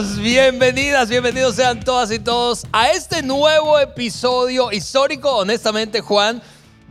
[0.00, 6.40] Bienvenidas, bienvenidos sean todas y todos a este nuevo episodio histórico, honestamente, Juan,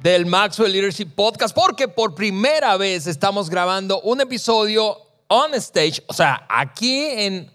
[0.03, 4.95] del Maxwell Leadership Podcast, porque por primera vez estamos grabando un episodio
[5.27, 7.51] on stage, o sea, aquí en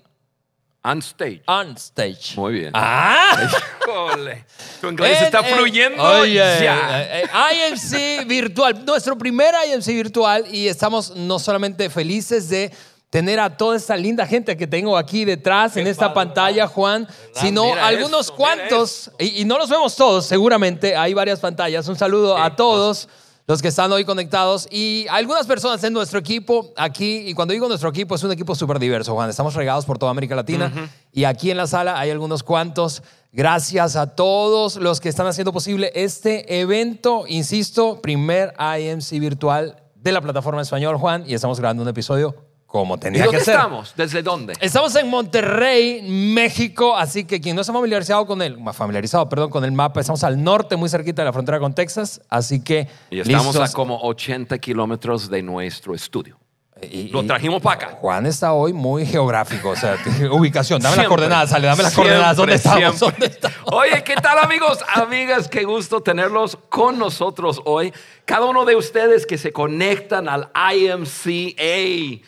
[0.82, 1.42] On stage.
[1.46, 2.34] on stage.
[2.34, 2.70] Muy bien.
[2.74, 3.48] Ah,
[3.86, 4.44] Híjole.
[4.80, 7.00] Tu inglés En- está en- fluyendo Oye, ya.
[7.00, 12.72] eh, eh, IMC virtual, nuestro primer IMC virtual y estamos no solamente felices de
[13.14, 17.66] tener a toda esta linda gente que tengo aquí detrás en esta pantalla, Juan, sino
[17.66, 21.86] mira algunos esto, cuantos, y, y no los vemos todos, seguramente hay varias pantallas.
[21.86, 23.08] Un saludo a todos
[23.46, 27.68] los que están hoy conectados y algunas personas en nuestro equipo aquí, y cuando digo
[27.68, 29.30] nuestro equipo, es un equipo súper diverso, Juan.
[29.30, 30.72] Estamos regados por toda América Latina
[31.12, 33.04] y aquí en la sala hay algunos cuantos.
[33.30, 40.10] Gracias a todos los que están haciendo posible este evento, insisto, primer IMC virtual de
[40.10, 43.54] la plataforma español, Juan, y estamos grabando un episodio como ¿Y tenía dónde que ser.
[43.54, 43.94] estamos?
[43.96, 44.54] ¿Desde dónde?
[44.58, 49.64] Estamos en Monterrey, México, así que quien no está familiarizado con el, familiarizado, perdón, con
[49.64, 53.20] el mapa, estamos al norte, muy cerquita de la frontera con Texas, así que Y
[53.20, 53.70] estamos listos.
[53.70, 56.36] a como 80 kilómetros de nuestro estudio.
[56.82, 57.96] Y- Lo y- trajimos para acá.
[58.00, 59.96] Juan está hoy muy geográfico, o sea,
[60.32, 62.98] ubicación, dame las coordenadas, sale, dame las Siempre, coordenadas, ¿dónde estamos?
[62.98, 63.58] ¿Dónde estamos?
[63.66, 65.46] Oye, ¿qué tal amigos, amigas?
[65.46, 67.92] Qué gusto tenerlos con nosotros hoy.
[68.24, 72.20] Cada uno de ustedes que se conectan al IMCA.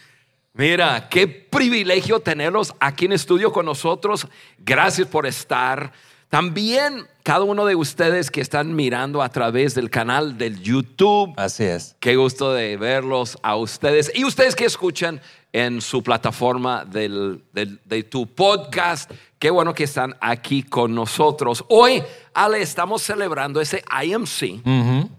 [0.57, 4.27] Mira, qué privilegio tenerlos aquí en estudio con nosotros.
[4.59, 5.93] Gracias por estar.
[6.31, 11.35] También cada uno de ustedes que están mirando a través del canal del YouTube.
[11.37, 11.95] Así es.
[12.01, 15.21] Qué gusto de verlos a ustedes y ustedes que escuchan
[15.53, 19.11] en su plataforma del, del- de tu podcast.
[19.39, 21.65] Qué bueno que están aquí con nosotros.
[21.69, 22.03] Hoy,
[22.35, 24.63] Ale, estamos celebrando ese IMC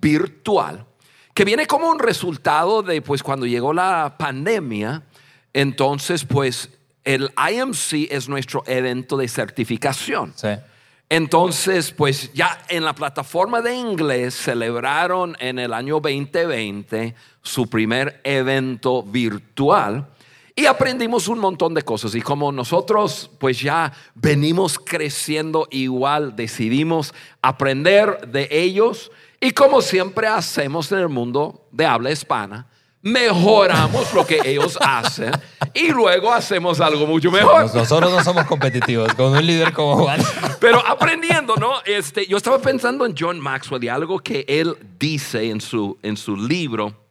[0.02, 0.84] virtual
[1.34, 5.04] que viene como un resultado de pues cuando llegó la pandemia.
[5.58, 6.70] Entonces, pues
[7.04, 10.32] el IMC es nuestro evento de certificación.
[10.36, 10.50] Sí.
[11.10, 18.22] Entonces, pues ya en la plataforma de inglés celebraron en el año 2020 su primer
[18.24, 20.08] evento virtual
[20.56, 22.14] y aprendimos un montón de cosas.
[22.14, 30.28] Y como nosotros pues ya venimos creciendo igual, decidimos aprender de ellos y como siempre
[30.28, 32.68] hacemos en el mundo de habla hispana,
[33.12, 35.32] mejoramos lo que ellos hacen
[35.74, 37.62] y luego hacemos algo mucho mejor.
[37.64, 40.20] Nos- Nosotros no somos competitivos con un líder como Juan.
[40.60, 41.74] Pero aprendiendo, ¿no?
[41.86, 46.18] Este, yo estaba pensando en John Maxwell y algo que él dice en su, en
[46.18, 47.06] su libro,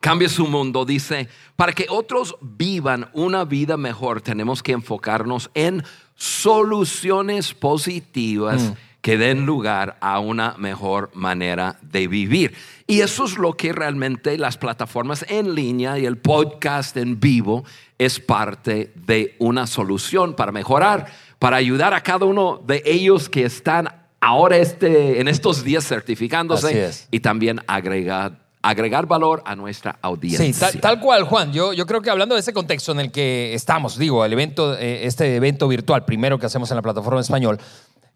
[0.00, 5.84] Cambia su mundo, dice, para que otros vivan una vida mejor, tenemos que enfocarnos en
[6.16, 12.54] soluciones positivas que den lugar a una mejor manera de vivir.
[12.86, 17.64] Y eso es lo que realmente las plataformas en línea y el podcast en vivo
[17.98, 21.06] es parte de una solución para mejorar,
[21.40, 23.88] para ayudar a cada uno de ellos que están
[24.20, 27.08] ahora este, en estos días certificándose es.
[27.10, 30.70] y también agregar, agregar valor a nuestra audiencia.
[30.70, 31.52] Sí, tal, tal cual, Juan.
[31.52, 34.78] Yo, yo creo que hablando de ese contexto en el que estamos, digo, el evento,
[34.78, 37.58] eh, este evento virtual, primero que hacemos en la plataforma en español,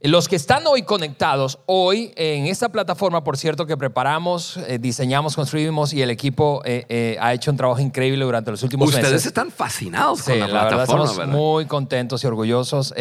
[0.03, 5.35] los que están hoy conectados, hoy en esta plataforma, por cierto, que preparamos, eh, diseñamos,
[5.35, 9.11] construimos y el equipo eh, eh, ha hecho un trabajo increíble durante los últimos Ustedes
[9.11, 9.27] meses.
[9.27, 11.33] están fascinados Sí, con la, la verdad plataforma, estamos ¿verdad?
[11.35, 12.95] muy contentos y orgullosos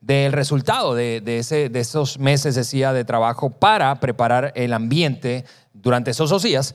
[0.00, 5.44] del resultado de, de ese, de esos meses, decía, de trabajo para preparar el ambiente
[5.72, 6.74] durante esos dos días.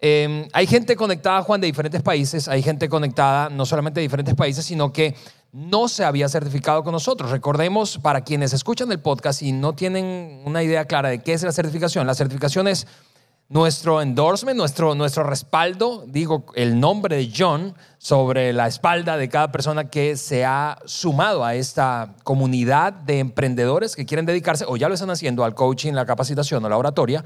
[0.00, 4.34] Eh, hay gente conectada, Juan, de diferentes países, hay gente conectada no solamente de diferentes
[4.34, 5.14] países, sino que
[5.52, 7.30] no se había certificado con nosotros.
[7.30, 11.42] Recordemos, para quienes escuchan el podcast y no tienen una idea clara de qué es
[11.42, 12.86] la certificación, la certificación es
[13.50, 19.52] nuestro endorsement, nuestro, nuestro respaldo, digo, el nombre de John sobre la espalda de cada
[19.52, 24.88] persona que se ha sumado a esta comunidad de emprendedores que quieren dedicarse o ya
[24.88, 27.22] lo están haciendo al coaching, la capacitación o la oratoria.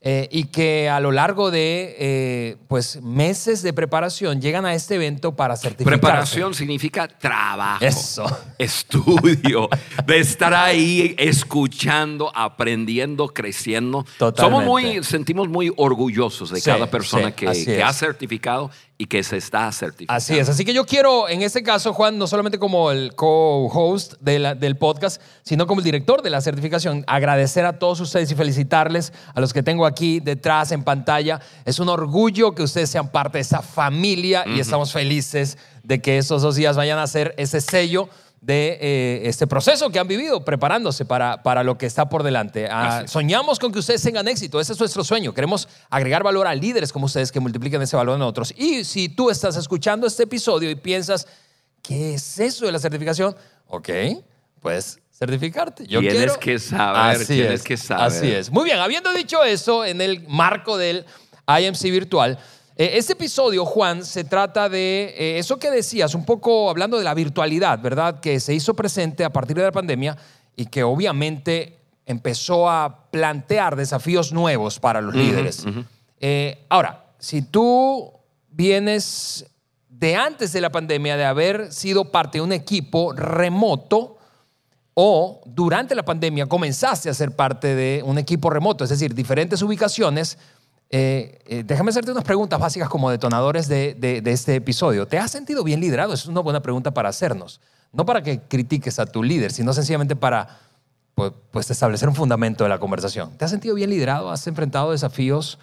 [0.00, 4.94] Eh, y que a lo largo de eh, pues, meses de preparación llegan a este
[4.94, 5.98] evento para certificarse.
[5.98, 7.84] Preparación significa trabajo.
[7.84, 8.24] Eso.
[8.58, 9.68] Estudio.
[10.06, 14.06] De estar ahí escuchando, aprendiendo, creciendo.
[14.18, 14.42] Totalmente.
[14.42, 19.06] Somos muy, sentimos muy orgullosos de Sí, cada persona sí, que, que ha certificado y
[19.06, 20.16] que se está certificando.
[20.16, 24.14] Así es, así que yo quiero, en este caso, Juan, no solamente como el co-host
[24.20, 28.34] de del podcast, sino como el director de la certificación, agradecer a todos ustedes y
[28.34, 31.40] felicitarles a los que tengo aquí detrás en pantalla.
[31.64, 36.18] Es un orgullo que ustedes sean parte de esa familia y estamos felices de que
[36.18, 38.08] estos dos días vayan a ser ese sello
[38.40, 42.68] de eh, este proceso que han vivido preparándose para, para lo que está por delante.
[42.70, 45.34] Ah, soñamos con que ustedes tengan éxito, ese es nuestro sueño.
[45.34, 48.54] Queremos agregar valor a líderes como ustedes que multipliquen ese valor en otros.
[48.56, 51.26] Y si tú estás escuchando este episodio y piensas,
[51.82, 53.34] ¿qué es eso de la certificación?
[53.66, 53.88] Ok,
[54.60, 55.86] puedes certificarte.
[55.86, 58.04] Yo Tienes quiero- que saber, Así tienes es, que saber.
[58.06, 58.50] Así es.
[58.50, 61.04] Muy bien, habiendo dicho eso, en el marco del
[61.46, 62.38] IMC virtual,
[62.76, 67.04] eh, este episodio, Juan, se trata de eh, eso que decías, un poco hablando de
[67.04, 68.20] la virtualidad, ¿verdad?
[68.20, 70.16] Que se hizo presente a partir de la pandemia
[70.54, 75.64] y que obviamente empezó a plantear desafíos nuevos para los líderes.
[76.20, 78.12] Eh, ahora, si tú
[78.50, 79.44] vienes
[79.88, 84.17] de antes de la pandemia, de haber sido parte de un equipo remoto,
[85.00, 89.62] o durante la pandemia comenzaste a ser parte de un equipo remoto, es decir, diferentes
[89.62, 90.38] ubicaciones,
[90.90, 95.06] eh, eh, déjame hacerte unas preguntas básicas como detonadores de, este episodio.
[95.06, 96.14] ¿Te has sentido bien liderado?
[96.14, 97.60] Es una buena pregunta para hacernos.
[97.92, 100.58] No para que critiques a tu líder, sino sencillamente para
[101.14, 103.38] pues, pues, establecer un fundamento de la conversación.
[103.38, 104.32] ¿Te has sentido bien liderado?
[104.32, 105.60] ¿Has enfrentado desafíos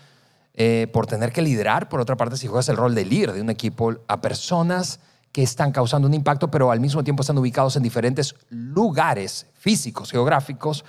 [0.53, 1.89] eh, por tener que liderar?
[1.89, 5.01] Por otra parte, si juegas el rol de líder de un equipo a personas
[5.35, 10.09] que están causando un impacto, pero al mismo tiempo están ubicados en diferentes lugares físicos,
[10.09, 10.85] geográficos.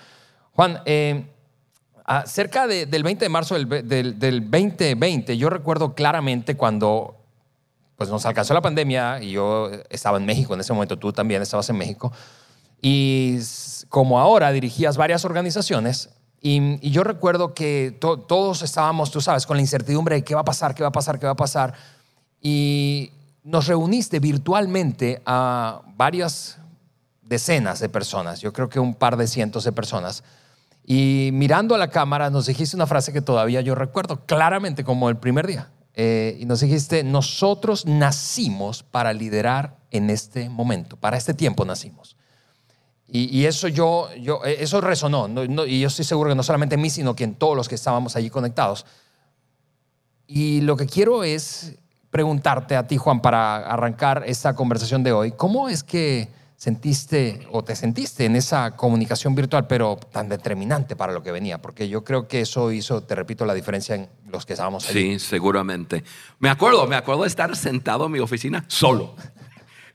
[0.53, 1.27] Juan, eh,
[2.27, 7.17] cerca de- del 20 de marzo del, del- del 2020, yo recuerdo claramente cuando
[7.97, 11.43] pues, nos alcanzó la pandemia y yo estaba en México en ese momento, tú también
[11.43, 12.13] estabas en México,
[12.81, 13.39] y
[13.89, 16.11] como ahora dirigías varias organizaciones,
[16.41, 20.37] y, y yo recuerdo que to- todos estábamos, tú sabes, con la incertidumbre de qué
[20.37, 21.75] va a pasar, qué va a pasar, qué va a pasar,
[22.41, 23.11] y
[23.47, 26.59] nos reuniste virtualmente a varias
[27.23, 30.25] decenas de personas, yo creo que un par de cientos de personas.
[30.85, 35.09] Y mirando a la cámara nos dijiste una frase que todavía yo recuerdo claramente como
[35.09, 35.71] el primer día.
[35.95, 42.17] Eh, y nos dijiste, nosotros nacimos para liderar en este momento, para este tiempo nacimos.
[43.09, 45.29] Y, eso yo, yo, eh, eso resonó,
[45.65, 47.77] y yo estoy seguro que no solamente en mí, sino que en todos los que
[47.77, 48.85] estábamos allí conectados.
[50.27, 51.79] Y lo que quiero es
[52.11, 57.63] preguntarte a ti, Juan, para arrancar esta conversación de hoy, ¿cómo es que sentiste o
[57.63, 61.61] te sentiste en esa comunicación virtual, pero tan determinante para lo que venía?
[61.61, 65.19] Porque yo creo que eso hizo, te repito, la diferencia en los que estábamos allí.
[65.19, 66.03] Sí, seguramente.
[66.39, 69.15] Me acuerdo, me acuerdo de estar sentado en mi oficina solo.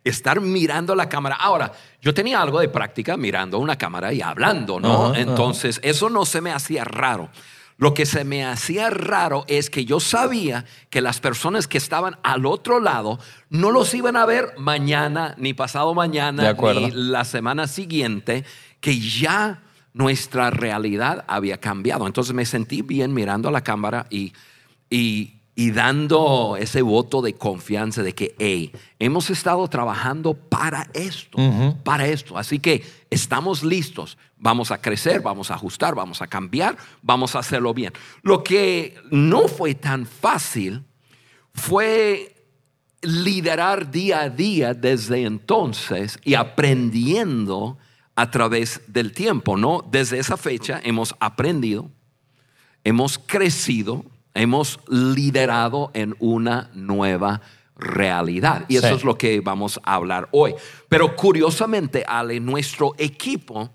[0.03, 1.35] Estar mirando la cámara.
[1.35, 1.71] Ahora,
[2.01, 5.13] yo tenía algo de práctica mirando una cámara y hablando, ¿no?
[5.13, 7.29] Entonces, eso no se me hacía raro.
[7.77, 12.17] Lo que se me hacía raro es que yo sabía que las personas que estaban
[12.23, 13.19] al otro lado
[13.49, 18.45] no los iban a ver mañana, ni pasado mañana, ni la semana siguiente,
[18.79, 19.63] que ya
[19.93, 22.07] nuestra realidad había cambiado.
[22.07, 24.33] Entonces me sentí bien mirando a la cámara y,
[24.89, 31.37] y, y dando ese voto de confianza de que, hey, hemos estado trabajando para esto,
[31.83, 32.37] para esto.
[32.37, 34.17] Así que estamos listos.
[34.37, 37.93] Vamos a crecer, vamos a ajustar, vamos a cambiar, vamos a hacerlo bien.
[38.23, 40.83] Lo que no fue tan fácil
[41.53, 42.33] fue
[43.01, 47.77] liderar día a día desde entonces y aprendiendo
[48.15, 49.85] a través del tiempo, ¿no?
[49.89, 51.89] Desde esa fecha hemos aprendido,
[52.83, 57.41] hemos crecido, hemos liderado en una nueva
[57.75, 58.65] realidad.
[58.67, 58.93] Y eso Sí.
[58.95, 60.53] es lo que vamos a hablar hoy.
[60.87, 63.71] Pero curiosamente, Ale, nuestro equipo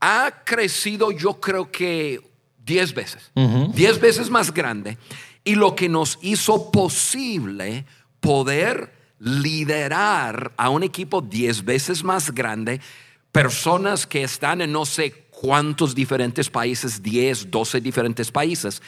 [0.00, 2.20] ha crecido yo creo que
[2.64, 3.30] 10 veces,
[3.74, 4.98] 10 veces más grande.
[5.44, 7.84] Y lo que nos hizo posible
[8.20, 12.80] poder liderar a un equipo 10 veces más grande,
[13.32, 18.80] personas que están en no sé cuántos diferentes países, 10, 12 diferentes países,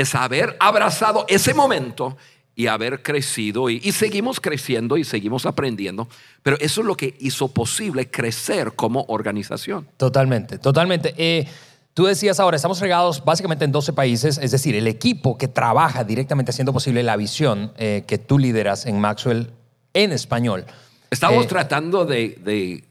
[0.00, 2.16] es haber abrazado ese momento
[2.54, 6.08] y haber crecido y, y seguimos creciendo y seguimos aprendiendo,
[6.42, 9.86] pero eso es lo que hizo posible crecer como organización.
[9.98, 11.14] Totalmente, totalmente.
[11.18, 11.46] Eh,
[11.92, 16.02] tú decías ahora, estamos regados básicamente en 12 países, es decir, el equipo que trabaja
[16.04, 19.50] directamente haciendo posible la visión eh, que tú lideras en Maxwell
[19.92, 20.64] en español.
[21.10, 22.84] Estamos Eh, tratando de, de-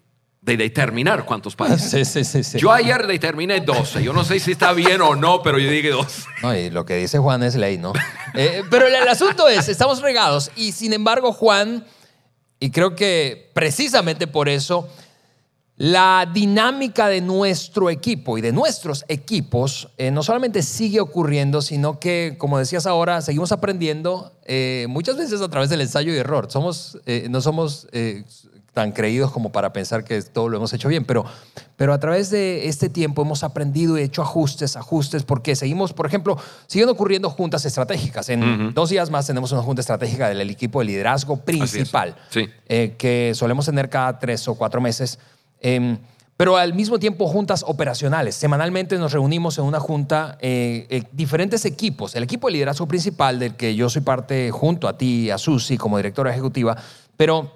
[0.45, 1.89] de determinar cuántos países.
[1.89, 2.43] Sí, sí, sí.
[2.43, 2.59] sí.
[2.59, 4.03] Yo ayer determiné 12.
[4.03, 6.23] Yo no sé si está bien o no, pero yo dije 12.
[6.43, 7.93] No, y lo que dice Juan es ley, ¿no?
[8.35, 11.85] Eh, pero el, el asunto es, estamos regados y sin embargo Juan,
[12.59, 14.89] y creo que precisamente por eso,
[15.77, 21.99] la dinámica de nuestro equipo y de nuestros equipos eh, no solamente sigue ocurriendo, sino
[21.99, 26.51] que, como decías ahora, seguimos aprendiendo eh, muchas veces a través del ensayo y error.
[26.51, 26.99] Somos,
[27.29, 27.87] no somos
[28.75, 31.25] tan creídos como para pensar que todo lo hemos hecho bien, pero,
[31.77, 36.05] pero a través de este tiempo hemos aprendido y hecho ajustes, ajustes, porque seguimos, por
[36.05, 38.27] ejemplo, siguen ocurriendo juntas estratégicas.
[38.29, 42.49] En dos días más tenemos una junta estratégica del equipo de liderazgo principal Sí.
[42.67, 45.17] eh, que solemos tener cada tres o cuatro meses.
[45.61, 45.97] Eh,
[46.37, 48.35] pero al mismo tiempo juntas operacionales.
[48.35, 52.13] Semanalmente nos reunimos en una junta, eh, eh, diferentes equipos.
[52.13, 55.77] El equipo de liderazgo principal del que yo soy parte junto a ti, a Susi
[55.77, 56.75] como directora ejecutiva,
[57.15, 57.54] pero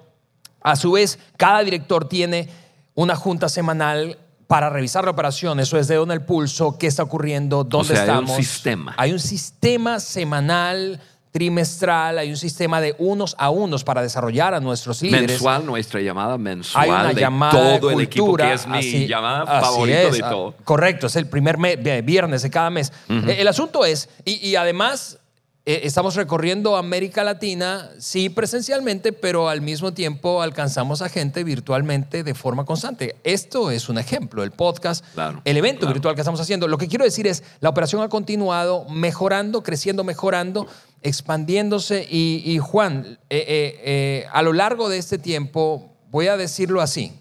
[0.62, 2.48] A su vez, cada director tiene
[2.94, 7.04] una junta semanal para revisar la operación, eso es de dónde el pulso, qué está
[7.04, 8.36] ocurriendo, dónde sea, hay un estamos.
[8.36, 8.94] sistema.
[8.96, 11.00] Hay un sistema semanal,
[11.30, 15.30] trimestral, hay un sistema de unos a unos para desarrollar a nuestros líderes.
[15.30, 16.82] Mensual, nuestra llamada mensual.
[16.84, 20.20] Hay una de llamada todo de el equipo, que es mi así- llamada favorita de
[20.24, 20.54] ah, todo.
[20.64, 22.92] Correcto, es el primer me- de- viernes de cada mes.
[23.08, 25.18] Eh, El asunto es, y, y además
[25.66, 32.24] eh, estamos recorriendo América Latina, sí presencialmente, pero al mismo tiempo alcanzamos a gente virtualmente
[32.24, 33.16] de forma constante.
[33.24, 35.92] Esto es un ejemplo, el podcast, Claro, el evento claro.
[35.94, 36.66] virtual que estamos haciendo.
[36.66, 40.66] Lo que quiero decir es, la operación ha continuado mejorando, creciendo, mejorando,
[41.02, 42.06] expandiéndose.
[42.10, 47.12] Y, y Juan, eh, eh, a lo largo de este tiempo, voy a decirlo así,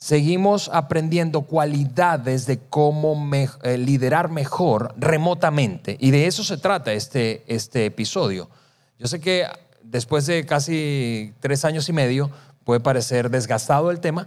[0.00, 5.96] seguimos aprendiendo cualidades de cómo me- eh, liderar mejor remotamente.
[6.00, 8.48] Y de eso se trata este, este episodio.
[8.98, 9.46] Yo sé que
[9.82, 12.30] después de casi tres años y medio
[12.64, 14.26] puede parecer desgastado el tema,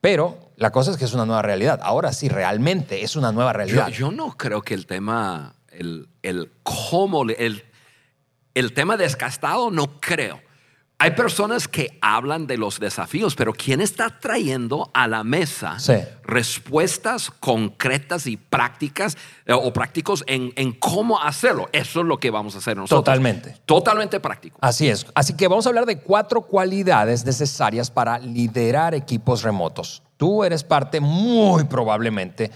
[0.00, 1.80] pero la cosa es que es una nueva realidad.
[1.82, 3.88] Ahora sí, realmente es una nueva Yo, realidad.
[3.88, 7.64] yo no creo que el tema, el, el cómo, el,
[8.54, 10.40] el tema desgastado, no creo.
[11.00, 15.92] Hay personas que hablan de los desafíos, pero ¿quién está trayendo a la mesa Sí.
[16.24, 21.68] respuestas concretas y prácticas eh, o prácticos en, en cómo hacerlo?
[21.72, 22.98] Eso es lo que vamos a hacer nosotros.
[23.04, 23.56] Totalmente.
[23.64, 24.58] Totalmente práctico.
[24.60, 25.06] Así es.
[25.14, 30.02] Así que vamos a hablar de cuatro cualidades necesarias para liderar equipos remotos.
[30.16, 32.50] Tú eres parte muy probablemente,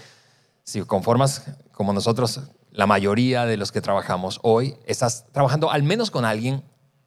[0.63, 6.11] si conformas como nosotros, la mayoría de los que trabajamos hoy, estás trabajando al menos
[6.11, 6.61] con alguien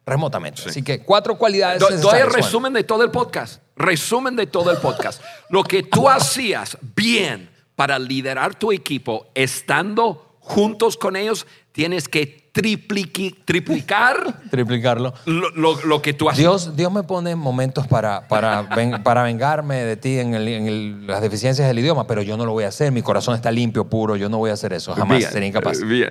[0.06, 0.62] remotamente.
[0.66, 3.60] Así que cuatro cualidades Do- Doy el resumen de todo el podcast.
[3.76, 5.20] Resumen de todo el podcast.
[5.50, 12.46] Lo que tú hacías bien para liderar tu equipo, estando juntos con ellos, tienes que
[12.54, 15.12] tripliqui- triplicar Triplicarlo.
[15.26, 16.38] lo, lo- lo que tú hacías.
[16.38, 20.66] Dios, Dios me pone momentos para, para, ven- para vengarme de ti en, el- en
[20.68, 22.92] el- las deficiencias del idioma, pero yo no lo voy a hacer.
[22.92, 24.16] Mi corazón está limpio, puro.
[24.16, 24.94] Yo no voy a hacer eso.
[24.94, 25.82] Jamás Bien, sería incapaz.
[25.82, 26.08] Bien.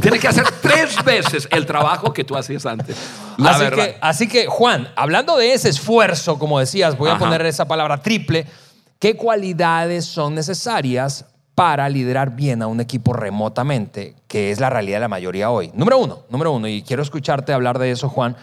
[0.00, 2.96] Tienes que hacer tres veces el trabajo que tú hacías antes.
[3.36, 3.84] La así, verdad.
[3.84, 8.02] que, así que, Juan, hablando de ese esfuerzo, como decías, voy a poner esa palabra
[8.02, 8.46] triple.
[8.98, 11.24] ¿Qué cualidades son necesarias
[11.54, 15.70] para liderar bien a un equipo remotamente, que es la realidad de la mayoría hoy?
[15.74, 18.36] Número uno, número uno, y quiero escucharte hablar de eso, Juan,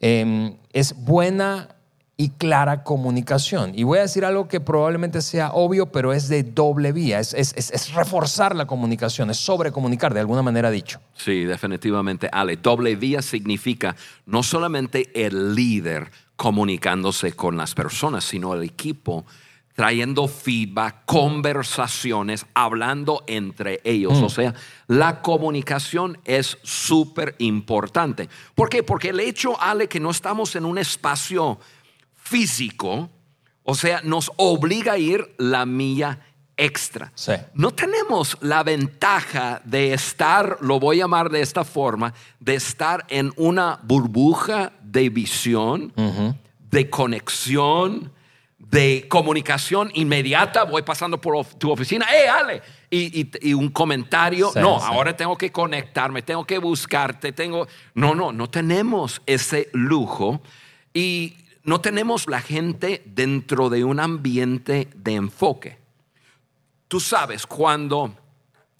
[0.00, 1.75] eh, es buena
[2.18, 3.72] y clara comunicación.
[3.74, 7.34] Y voy a decir algo que probablemente sea obvio, pero es de doble vía, es,
[7.34, 10.98] es- es- es reforzar la comunicación, es sobrecomunicar, de alguna manera dicho.
[11.14, 12.56] Sí, definitivamente, Ale.
[12.56, 13.94] Doble vía significa
[14.24, 19.26] no solamente el líder comunicándose con las personas, sino el equipo
[19.74, 24.22] trayendo feedback, conversaciones, hablando entre ellos.
[24.22, 24.54] O sea,
[24.86, 28.28] la comunicación es súper importante.
[28.54, 28.82] ¿Por qué?
[28.82, 31.58] Porque el hecho, Ale, que no estamos en un espacio
[32.30, 33.08] físico,
[33.62, 36.18] o sea, nos obliga a ir la milla
[36.56, 37.12] extra.
[37.14, 37.32] Sí.
[37.54, 43.04] No tenemos la ventaja de estar, lo voy a llamar de esta forma, de estar
[43.08, 45.92] en una burbuja de visión,
[46.70, 48.12] de conexión,
[48.58, 50.64] de comunicación inmediata.
[50.64, 52.62] Voy pasando por of- tu oficina, ¡eh, Ale!
[52.90, 54.86] Y, y- y un comentario, Sí, no, sí.
[54.88, 57.66] ahora tengo que conectarme, tengo que buscarte, tengo...
[57.94, 60.40] No, no, no tenemos ese lujo
[60.94, 65.78] y no tenemos la gente dentro de un ambiente de enfoque.
[66.86, 68.14] Tú sabes, cuando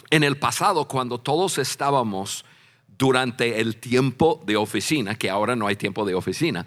[0.09, 2.45] en el pasado, cuando todos estábamos
[2.97, 6.65] durante el tiempo de oficina, que ahora no hay tiempo de oficina,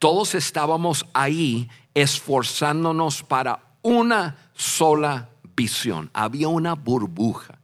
[0.00, 6.10] todos estábamos ahí esforzándonos para una sola visión.
[6.12, 7.59] Había una burbuja.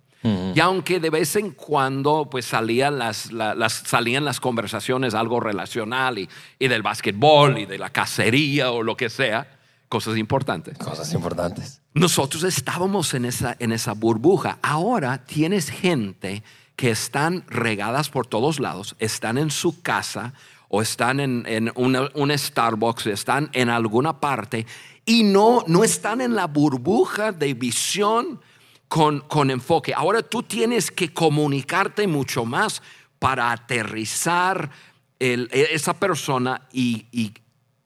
[0.55, 5.41] Y aunque de vez en cuando pues salían las, la- las- salían las conversaciones algo
[5.41, 6.29] relacional y,
[6.59, 10.77] y del básquetbol y de la cacería o lo que sea, cosas importantes.
[10.79, 11.81] Cosas importantes.
[11.95, 14.59] Nosotros estábamos en esa, en esa burbuja.
[14.63, 16.43] Ahora tienes gente
[16.75, 20.35] que están regadas por todos lados, están en su casa
[20.69, 24.67] o están en, en una- un Starbucks, están en alguna parte
[25.07, 28.41] y no, no están en la burbuja de visión
[28.89, 29.93] con, con enfoque.
[29.95, 32.83] Ahora tú tienes que comunicarte mucho más
[33.19, 34.71] para aterrizar
[35.19, 37.33] el- e, esa persona y, y-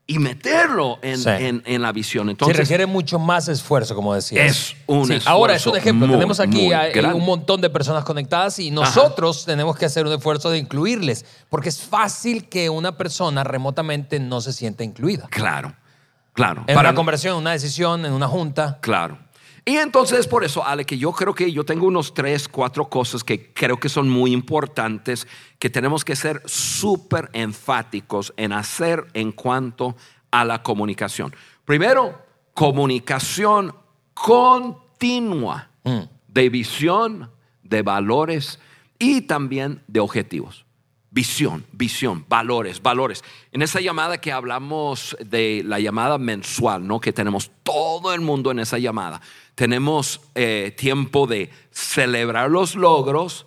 [0.07, 1.29] y meterlo en, Sí.
[1.31, 2.27] en- en la visión.
[2.27, 4.45] Sí, Entonces, requiere mucho más esfuerzo, como decías.
[4.45, 6.09] Es un Sí, esfuerzo Ahora es un ejemplo.
[6.09, 7.15] muy, tenemos aquí grande.
[7.15, 11.69] un montón de personas conectadas y nosotros tenemos que hacer un esfuerzo de incluirles, porque
[11.69, 15.29] es fácil que una persona remotamente no se sienta incluida.
[15.31, 15.77] Claro,
[16.33, 16.65] claro.
[16.67, 18.79] En Para- una conversión, en una decisión, en una junta.
[18.81, 19.17] Claro.
[19.65, 23.23] Y entonces por eso, Ale, que yo creo que yo tengo unos tres, cuatro cosas
[23.23, 25.27] que creo que son muy importantes,
[25.59, 29.97] que tenemos que ser súper enfáticos en hacer en cuanto
[30.31, 31.35] a la comunicación.
[31.65, 32.23] Primero,
[32.55, 33.75] comunicación
[34.15, 35.71] continua
[36.29, 37.31] de visión,
[37.63, 38.59] de valores
[38.99, 40.65] y también de objetivos.
[41.13, 43.25] Visión, visión, valores, valores.
[43.51, 47.01] En esa llamada que hablamos de la llamada mensual, ¿no?
[47.01, 49.21] Que tenemos todo el mundo en esa llamada.
[49.61, 53.45] Tenemos eh, tiempo de celebrar los logros.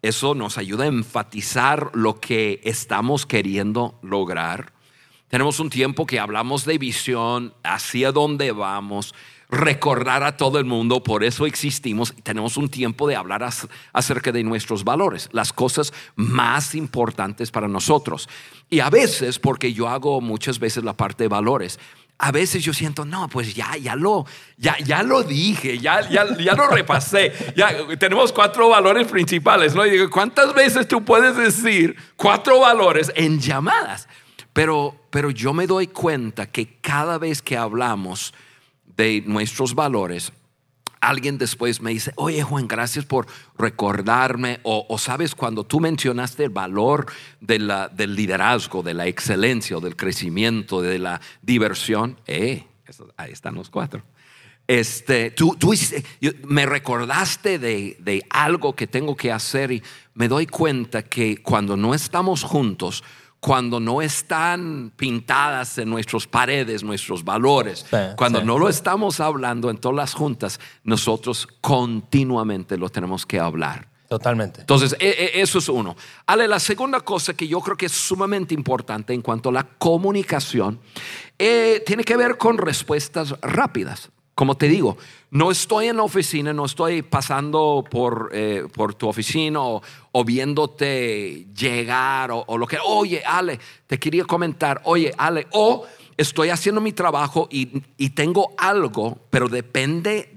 [0.00, 4.72] Eso nos ayuda a enfatizar lo que estamos queriendo lograr.
[5.28, 9.14] Tenemos un tiempo que hablamos de visión, hacia dónde vamos,
[9.50, 12.14] recordar a todo el mundo, por eso existimos.
[12.22, 13.46] Tenemos un tiempo de hablar
[13.92, 18.30] acerca de nuestros valores, las cosas más importantes para nosotros.
[18.70, 21.78] Y a veces, porque yo hago muchas veces la parte de valores,
[22.22, 24.26] a veces yo siento, no, pues ya, ya lo,
[24.58, 27.32] ya, ya lo dije, ya, ya, ya lo repasé.
[27.56, 29.86] Ya tenemos cuatro valores principales, ¿no?
[29.86, 34.06] Y ¿cuántas veces tú puedes decir cuatro valores en llamadas?
[34.52, 38.34] Pero, pero yo me doy cuenta que cada vez que hablamos,
[39.00, 40.30] de nuestros valores,
[41.00, 43.26] alguien después me dice, oye Juan, gracias por
[43.58, 47.06] recordarme, o, sabes, cuando tú mencionaste el valor
[47.40, 52.66] del liderazgo, de la excelencia, o del crecimiento, de la diversión, eh,
[53.16, 54.02] ahí están los cuatro.
[54.66, 55.72] Este, tú, tú
[56.44, 59.82] me recordaste de, de algo que tengo que hacer y
[60.14, 63.02] me doy cuenta que cuando no estamos juntos,
[63.40, 69.78] cuando no están pintadas en nuestras paredes nuestros valores, cuando no lo estamos hablando en
[69.78, 73.88] todas las juntas, nosotros continuamente lo tenemos que hablar.
[74.08, 74.62] Totalmente.
[74.62, 75.96] Entonces, e, e, eso es uno.
[76.26, 79.62] Ale, la segunda cosa que yo creo que es sumamente importante en cuanto a la
[79.62, 80.80] comunicación,
[81.38, 84.10] eh, tiene que ver con respuestas rápidas.
[84.40, 84.96] Como te digo,
[85.32, 91.44] no estoy en la oficina, no estoy pasando por, eh, por tu oficina o, viéndote
[91.54, 96.94] llegar o, lo que, oye, Ale, te quería comentar, oye, Ale, o estoy haciendo mi
[96.94, 97.66] trabajo y,
[98.14, 100.32] tengo algo, pero depende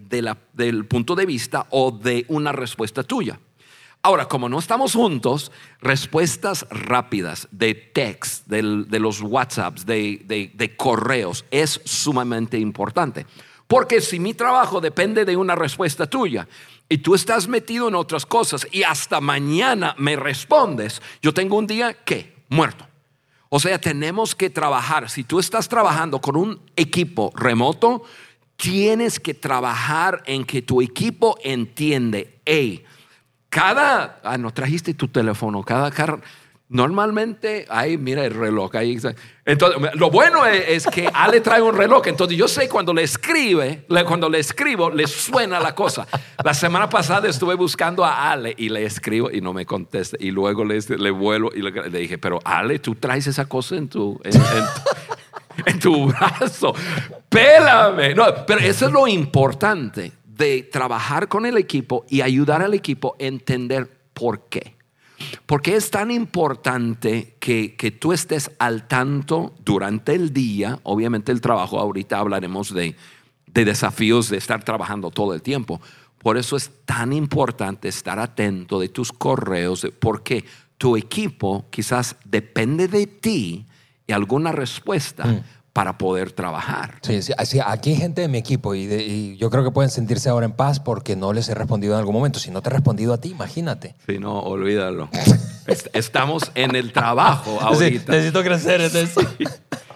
[0.52, 3.40] del punto de vista o de una respuesta tuya.
[4.02, 8.64] Ahora, como no estamos juntos, respuestas rápidas de text, de,
[9.00, 13.26] los WhatsApps, de, de correos, es sumamente importante.
[13.74, 16.48] Porque si mi trabajo depende de una respuesta tuya
[16.88, 21.66] y tú estás metido en otras cosas y hasta mañana me respondes, yo tengo un
[21.66, 22.86] día que muerto.
[23.50, 25.10] O sea, tenemos que trabajar.
[25.10, 28.04] Si tú estás trabajando con un equipo remoto,
[28.58, 32.86] tienes que trabajar en que tu equipo entiende, hey,
[33.50, 36.20] cada, ah, no trajiste tu teléfono, cada, cada
[36.74, 38.76] Normalmente, ahí mira el reloj.
[38.76, 38.98] Ahí,
[39.46, 42.08] entonces, lo bueno es, que Ale trae un reloj.
[42.08, 46.08] Entonces, yo sé cuando le escribe, cuando le escribo, le suena la cosa.
[46.44, 50.18] La semana pasada estuve buscando a Ale y le escribo y no me contesta.
[50.20, 53.88] Y luego le, le vuelvo y le, dije, pero Ale, tú traes esa cosa en
[53.88, 54.20] tu,
[55.68, 56.74] en, tu, brazo.
[57.30, 58.16] Pélame.
[58.16, 63.16] No, pero eso es lo importante de trabajar con el equipo y ayudar al equipo
[63.20, 64.76] a entender por qué.
[65.46, 71.42] Porque es tan importante que, que, tú estés al tanto durante el día, obviamente el
[71.42, 72.96] trabajo, ahorita hablaremos de,
[73.48, 75.82] de desafíos de estar trabajando todo el tiempo.
[76.20, 80.46] Por eso es tan importante estar atento de tus correos, porque
[80.78, 83.66] tu equipo quizás depende de ti
[84.08, 87.00] y alguna respuesta mm para poder trabajar.
[87.02, 87.34] Sí, sí,
[87.66, 90.80] aquí hay gente de mi equipo y, yo creo que pueden sentirse ahora en paz
[90.80, 92.40] porque no les he respondido en algún momento.
[92.40, 93.96] Si no te he respondido a ti, imagínate.
[94.08, 95.10] Sí, no, olvídalo.
[95.94, 98.12] Estamos en el trabajo ahorita.
[98.12, 99.22] necesito crecer en eso.
[99.22, 99.46] Sí,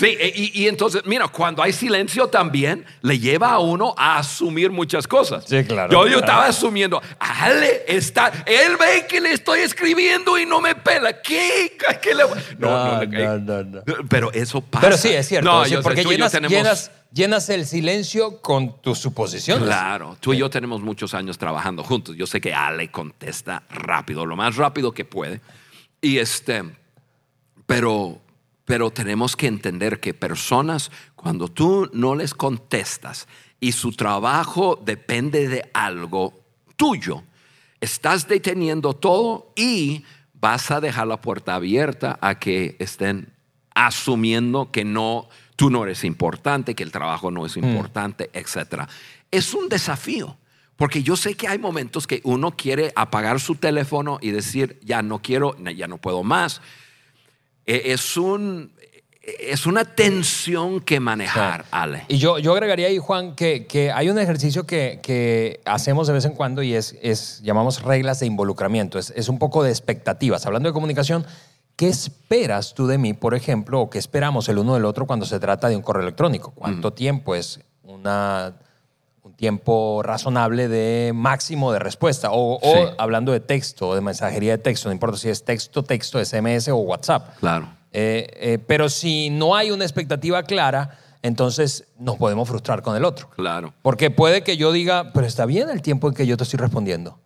[0.00, 5.08] e, y, entonces, mira, cuando hay silencio también le lleva a uno a asumir muchas
[5.08, 5.44] cosas.
[5.46, 5.90] Sí, claro.
[5.90, 10.74] Yo, yo estaba asumiendo, Ale está, él ve que le estoy escribiendo y no me
[10.74, 11.20] pela.
[11.20, 11.76] ¿Qué?
[12.00, 12.24] ¿Qué le...
[12.58, 14.86] no, no, no, no, Pero eso pasa.
[14.86, 15.50] Pero sí, es cierto.
[15.50, 19.64] No, porque llenas, llenas, llenas el silencio con tus suposiciones.
[19.66, 22.16] Claro, tú y yo tenemos muchos años trabajando juntos.
[22.16, 25.40] Yo sé que Ale contesta rápido, lo más rápido que puede.
[26.00, 26.62] Y este,
[27.66, 28.20] pero
[28.68, 33.26] pero tenemos que entender que personas, cuando tú no les contestas
[33.58, 36.38] y su trabajo depende de algo
[36.76, 37.22] tuyo,
[37.80, 40.04] estás deteniendo todo y
[40.34, 43.32] vas a dejar la puerta abierta a que estén
[43.74, 47.64] asumiendo que no, tú no eres importante, que el trabajo no es mm.
[47.64, 48.82] importante, etc.
[49.30, 50.36] Es un desafío.
[50.76, 55.00] Porque yo sé que hay momentos que uno quiere apagar su teléfono y decir, ya
[55.00, 56.60] no quiero, ya no puedo más.
[57.68, 58.72] E, es, un,
[59.20, 62.06] es una tensión que manejar, Ale.
[62.08, 66.14] Y yo, yo agregaría ahí, Juan, que, que hay un ejercicio que, que, hacemos de
[66.14, 68.98] vez en cuando y es, es llamamos reglas de involucramiento.
[68.98, 70.46] Es, es, un poco de expectativas.
[70.46, 71.26] Hablando de comunicación,
[71.76, 75.26] ¿qué esperas tú de mí, por ejemplo, o qué esperamos el uno del otro cuando
[75.26, 76.52] se trata de un correo electrónico?
[76.52, 78.67] ¿Cuánto tiempo es una, un
[79.38, 82.30] tiempo razonable de máximo de respuesta?
[82.32, 82.60] O,
[82.98, 86.76] hablando de texto, de mensajería de texto, no importa si es texto, texto, SMS o
[86.78, 87.38] WhatsApp.
[87.38, 87.68] Claro.
[87.92, 93.04] Eh, eh, pero si no hay una expectativa clara, entonces nos podemos frustrar con el
[93.04, 93.30] otro.
[93.30, 93.72] Claro.
[93.82, 96.58] Porque puede que yo diga, pero está bien el tiempo en que yo te estoy
[96.58, 97.18] respondiendo.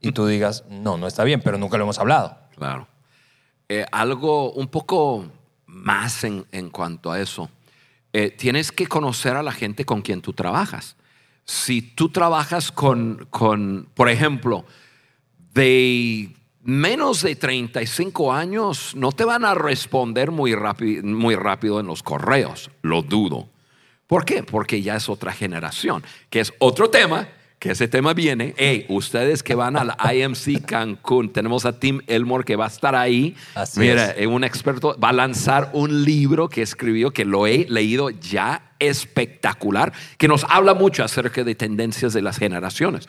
[0.00, 2.38] Y tú digas, no, no está bien, pero nunca lo hemos hablado.
[2.56, 2.88] Claro.
[3.68, 5.26] Eh, algo un poco
[5.66, 7.50] más en, en cuanto a eso.
[8.14, 10.96] Eh, tienes que conocer a la gente con quien tú trabajas.
[11.48, 14.66] Si tú trabajas con, con, por ejemplo,
[15.54, 16.28] de
[16.62, 20.54] menos de 35 años, no te van a responder muy,
[21.02, 22.70] muy rápido en los correos.
[22.82, 23.48] Lo dudo.
[24.06, 24.42] ¿Por qué?
[24.42, 27.26] Porque ya es otra generación, que es otro tema,
[27.58, 28.54] que ese tema viene.
[28.56, 32.94] Hey, ustedes que van al IMC Cancún, tenemos a Tim Elmore que va a estar
[32.94, 33.34] ahí.
[33.54, 34.26] Así Mira, es.
[34.26, 39.92] un experto va a lanzar un libro que escribió, que lo he leído ya espectacular,
[40.18, 43.08] que nos habla mucho acerca de tendencias de las generaciones.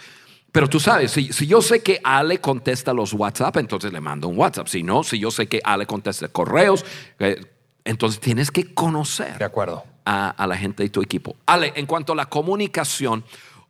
[0.51, 4.27] Pero tú sabes, si, si yo sé que Ale contesta los WhatsApp, entonces le mando
[4.27, 4.67] un WhatsApp.
[4.67, 6.83] Si no, si yo sé que Ale contesta correos,
[7.19, 7.39] eh,
[7.85, 9.83] entonces tienes que conocer De acuerdo.
[10.05, 11.35] a, a la gente de tu equipo.
[11.45, 13.23] Ale, en cuanto a la comunicación,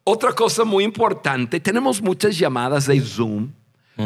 [0.04, 3.52] otra cosa muy importante, tenemos muchas llamadas de Zoom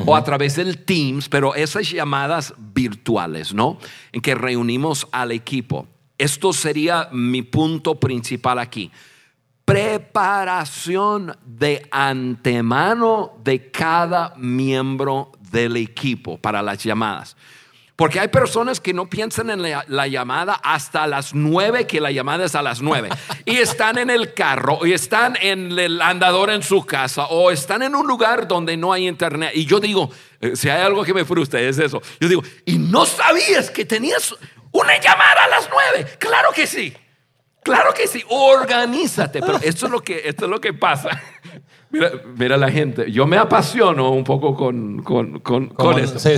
[0.06, 3.78] o a través del Teams, pero esas llamadas virtuales, ¿no?
[4.12, 5.88] En que reunimos al equipo.
[6.18, 8.92] Esto sería mi punto principal aquí.
[9.66, 17.38] Preparación de antemano de cada miembro del equipo para las llamadas.
[17.96, 22.12] Porque hay personas que no piensan en la, la llamada hasta las nueve, que la
[22.12, 23.10] llamada es a las nueve.
[23.46, 27.84] Y están en el carro, y están en el andador en su casa, o están
[27.84, 29.52] en un lugar donde no hay internet.
[29.54, 32.02] Y yo digo, eh, si hay algo que me frustra, es eso.
[32.20, 34.34] Yo digo, ¿y no sabías que tenías
[34.72, 36.10] una llamada a las nueve?
[36.18, 36.96] Claro que sí.
[37.64, 39.42] Claro que sí, organízate.
[39.42, 41.10] Pero esto es lo que, esto es lo que pasa.
[41.92, 43.12] Mira, mira la gente.
[43.12, 46.18] Yo me apasiono un poco con, con, con, con esto.
[46.18, 46.32] sí.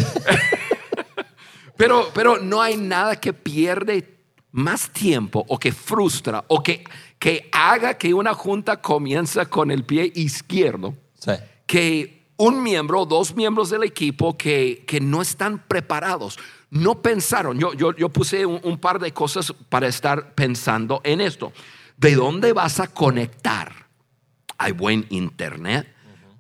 [1.78, 4.18] Pero, pero no hay nada que pierde
[4.52, 6.84] más tiempo o que frustra o que,
[7.20, 11.32] que haga que una junta comience con el pie izquierdo Sí.
[11.66, 16.38] que un miembro o dos miembros del equipo que, que no están preparados,
[16.70, 17.58] no pensaron.
[17.58, 21.52] Yo, yo, yo puse un, un par de cosas para estar pensando en esto.
[21.98, 23.88] ¿De dónde vas a conectar?
[24.58, 25.88] ¿Hay buen internet?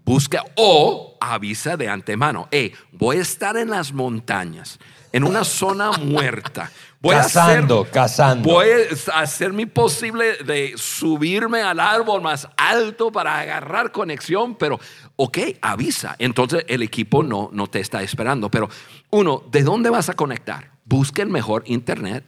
[0.04, 2.48] Busca o avisa de antemano.
[2.52, 4.78] Hey, voy a estar en las montañas,
[5.15, 6.69] en una zona muerta.
[6.99, 8.49] Voy Cazando, a hacer, cazando.
[8.49, 8.67] Voy
[9.13, 14.78] a hacer mi posible de subirme al árbol más alto para agarrar conexión, pero,
[15.15, 16.17] ok, avisa.
[16.19, 18.51] Entonces el equipo no, no te está esperando.
[18.51, 18.67] Pero
[19.12, 20.71] uno, ¿de dónde vas a conectar?
[20.84, 22.25] Busca el mejor internet,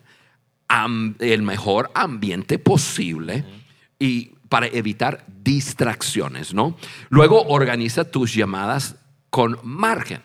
[1.19, 3.43] el mejor ambiente posible
[3.99, 6.77] y para evitar distracciones, ¿no?
[7.09, 8.95] Luego organiza tus llamadas
[9.29, 10.21] con margen.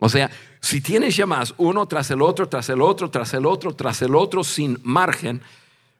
[0.00, 0.30] O sea,
[0.60, 4.14] si tienes llamadas uno tras el otro, tras el otro, tras el otro, tras el
[4.14, 5.40] otro, sin margen,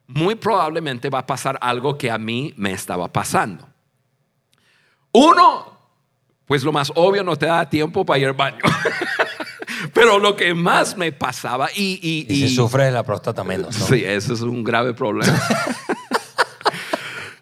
[0.07, 3.67] muy probablemente va a pasar algo que a mí me estaba pasando.
[5.13, 5.77] Uno,
[6.45, 8.59] pues lo más obvio, no te da tiempo para ir al baño.
[9.93, 13.43] Pero lo que más me pasaba, y, y- Y si y- sufres de la próstata
[13.43, 13.85] menos, ¿no?
[13.87, 15.41] Sí, eso es un grave problema.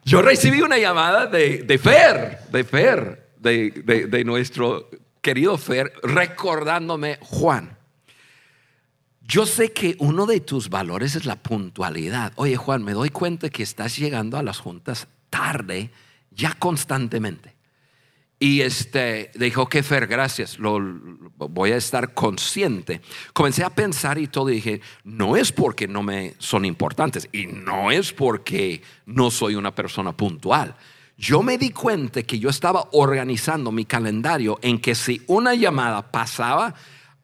[0.05, 4.89] Yo recibí una llamada de, de Fer, de Fer, de, de- de nuestro
[5.21, 7.77] querido Fer, recordándome, Juan,
[9.21, 12.33] yo sé que uno de tus valores es la puntualidad.
[12.35, 15.91] Oye, Juan, me doy cuenta que estás llegando a las juntas tarde,
[16.31, 17.55] ya constantemente.
[18.39, 20.79] Y este, dijo que Fer, gracias, lo,
[21.35, 23.01] voy a estar consciente.
[23.33, 27.91] Comencé a pensar y todo dije, no es porque no me son importantes y no
[27.91, 30.75] es porque no soy una persona puntual.
[31.19, 36.01] Yo me di cuenta que yo estaba organizando mi calendario en que si una llamada
[36.13, 36.73] pasaba,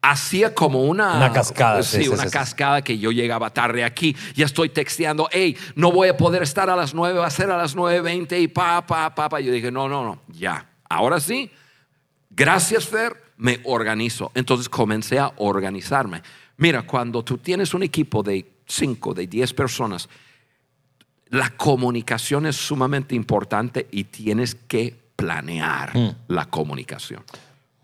[0.02, 1.16] hacía como una...
[1.16, 2.30] Una cascada, sí, una sí, sí.
[2.30, 4.14] cascada que yo llegaba tarde aquí.
[4.34, 7.50] Ya estoy texteando, hey, no voy a poder estar a las 9, va a ser
[7.50, 9.40] a las 9.20 y pa, pa, pa, pa.
[9.40, 10.68] Yo dije, no, no, no, ya.
[10.90, 11.50] Ahora sí,
[12.28, 14.30] gracias Fer, me organizo.
[14.34, 16.20] Entonces comencé a organizarme.
[16.58, 20.06] Mira, cuando tú tienes un equipo de 5, de 10 personas,
[21.28, 25.92] la comunicación es sumamente importante y tienes que planear
[26.28, 27.22] la comunicación.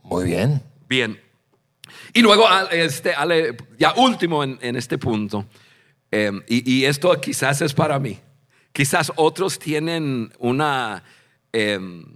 [0.03, 0.63] Muy bien.
[0.89, 1.19] Bien.
[2.13, 5.47] Y luego, al- este, Ale, ya último en, en este punto,
[6.11, 8.19] eh, y, y esto quizás es para mí.
[8.73, 11.03] Quizás otros tienen una,
[11.53, 12.15] eh, un,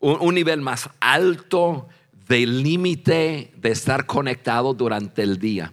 [0.00, 1.88] un nivel más alto
[2.28, 5.72] de límite de estar conectado durante el día.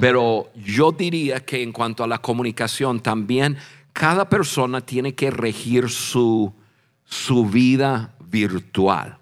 [0.00, 3.56] Pero yo diría que en cuanto a la comunicación también,
[4.00, 6.50] cada persona tiene que regir su,
[7.04, 9.18] su vida virtual.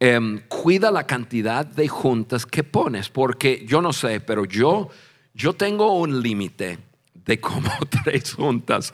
[0.00, 4.90] Em, cuida la cantidad de juntas que pones, porque yo no sé, pero yo,
[5.34, 6.80] yo tengo un límite
[7.14, 7.70] de como
[8.04, 8.92] tres juntas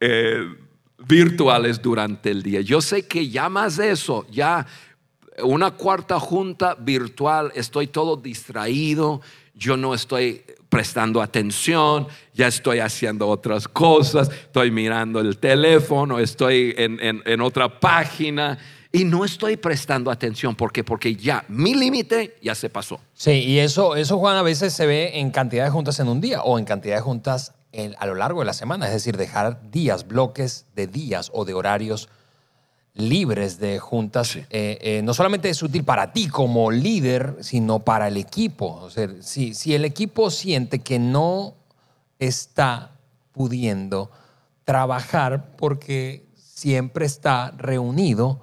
[0.00, 0.44] eh,
[0.98, 2.60] virtuales durante el día.
[2.60, 4.66] Yo sé que ya más de eso, ya
[5.44, 9.20] una cuarta junta virtual, estoy todo distraído,
[9.60, 16.74] yo no estoy prestando atención, ya estoy haciendo otras cosas, estoy mirando el teléfono, estoy
[16.78, 18.58] en, en otra página
[18.90, 20.56] y no estoy prestando atención.
[20.56, 20.82] ¿Por qué?
[20.82, 23.00] Porque ya mi límite ya se pasó.
[23.12, 26.20] Sí, y eso, eso, Juan, a veces se ve en cantidad de juntas en un
[26.20, 27.52] día o en cantidad de juntas
[27.98, 28.86] a lo largo de la semana.
[28.86, 32.08] Es decir, dejar días, bloques de días o de horarios
[32.94, 34.36] libres de juntas.
[34.36, 38.80] Eh, eh, no solamente es útil para ti como líder, sino para el equipo.
[38.82, 41.54] O sea, si, si el equipo siente que no
[42.18, 42.92] está
[43.32, 44.10] pudiendo
[44.64, 48.40] trabajar porque siempre está reunido,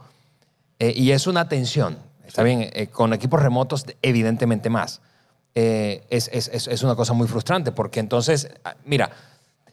[0.80, 1.98] eh, y es una tensión.
[2.26, 5.02] Está bien, con equipos remotos evidentemente más.
[5.56, 9.10] Es, es, es, una cosa muy frustrante porque entonces, ah, mira,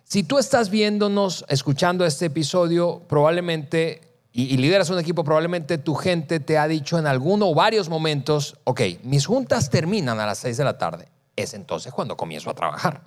[0.05, 4.01] si tú estás viéndonos, escuchando este episodio, probablemente,
[4.37, 8.59] y, lideras un equipo, probablemente tu gente te ha dicho en alguno o varios momentos,
[8.65, 11.07] ok, mis juntas terminan a las 6 de la tarde.
[11.37, 13.01] Es entonces cuando comienzo a trabajar.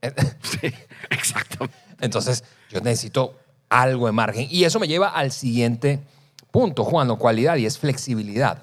[0.42, 0.72] Sí,
[1.10, 1.68] exacto.
[2.00, 3.34] Entonces, yo necesito
[3.68, 4.46] algo de margen.
[4.48, 5.98] Y eso me lleva al siguiente
[6.52, 8.62] punto, Juan, o cualidad, y es flexibilidad.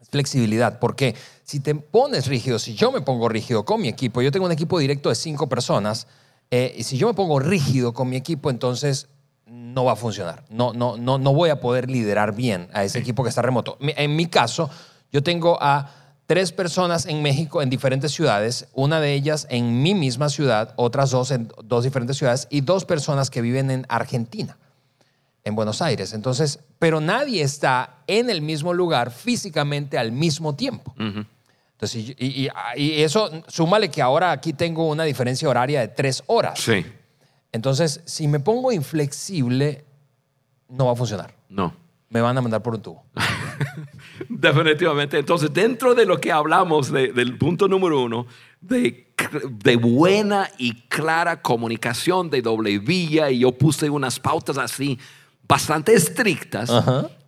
[0.00, 4.22] Es flexibilidad, porque si te pones rígido, si yo me pongo rígido con mi equipo,
[4.22, 6.06] yo tengo un equipo directo de cinco personas,
[6.52, 9.08] eh, y si yo me pongo rígido con mi equipo, entonces
[9.52, 10.44] no va a funcionar.
[10.48, 13.76] No, no, no, no voy a poder liderar bien a ese equipo que está remoto.
[13.80, 14.70] En mi caso,
[15.12, 15.90] yo tengo a
[16.26, 21.10] tres personas en México en diferentes ciudades, una de ellas en mi misma ciudad, otras
[21.10, 24.56] dos en dos diferentes ciudades y dos personas que viven en Argentina
[25.44, 26.14] en Buenos Aires.
[26.14, 30.94] Entonces, pero nadie está en el mismo lugar físicamente al mismo tiempo.
[30.96, 32.48] Entonces, y,
[33.02, 36.58] eso, súmale que ahora aquí tengo una diferencia horaria de tres horas.
[36.58, 36.86] Sí.
[37.52, 39.84] Entonces, si me pongo inflexible,
[40.68, 41.34] no va a funcionar.
[41.48, 41.74] No.
[42.08, 43.04] Me van a mandar por un tubo.
[44.28, 45.18] Definitivamente.
[45.18, 48.26] Entonces, dentro de lo que hablamos del punto número uno,
[48.60, 49.12] de,
[49.50, 54.98] de, buena y clara comunicación de doble vía, y yo puse unas pautas así
[55.48, 56.70] bastante estrictas.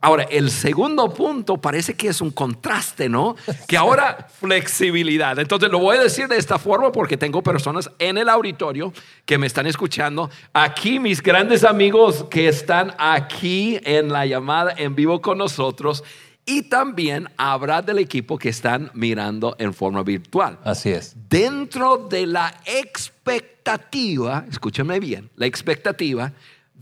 [0.00, 3.36] Ahora, el segundo punto parece que es un contraste, ¿no?
[3.66, 5.38] Que ahora flexibilidad.
[5.38, 8.92] Entonces, lo voy a decir de esta forma porque tengo personas en el auditorio
[9.24, 10.30] que me están escuchando.
[10.52, 16.04] Aquí, mis grandes amigos que están aquí en la llamada en vivo con nosotros.
[16.46, 20.58] Y también habrá del equipo que están mirando en forma virtual.
[20.62, 21.16] Así es.
[21.30, 26.32] Dentro de la expectativa, escúchame bien, la expectativa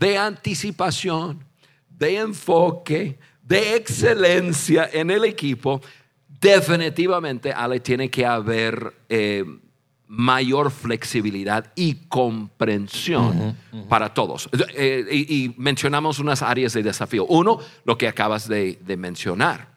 [0.03, 1.45] de anticipación,
[1.87, 5.79] de enfoque, de excelencia en el equipo,
[6.27, 9.45] definitivamente Ale tiene que haber eh,
[10.07, 13.55] mayor flexibilidad y comprensión
[13.87, 14.49] para todos.
[14.75, 17.25] Eh, y, mencionamos unas áreas de desafío.
[17.27, 19.69] Uno, lo que acabas de, mencionar,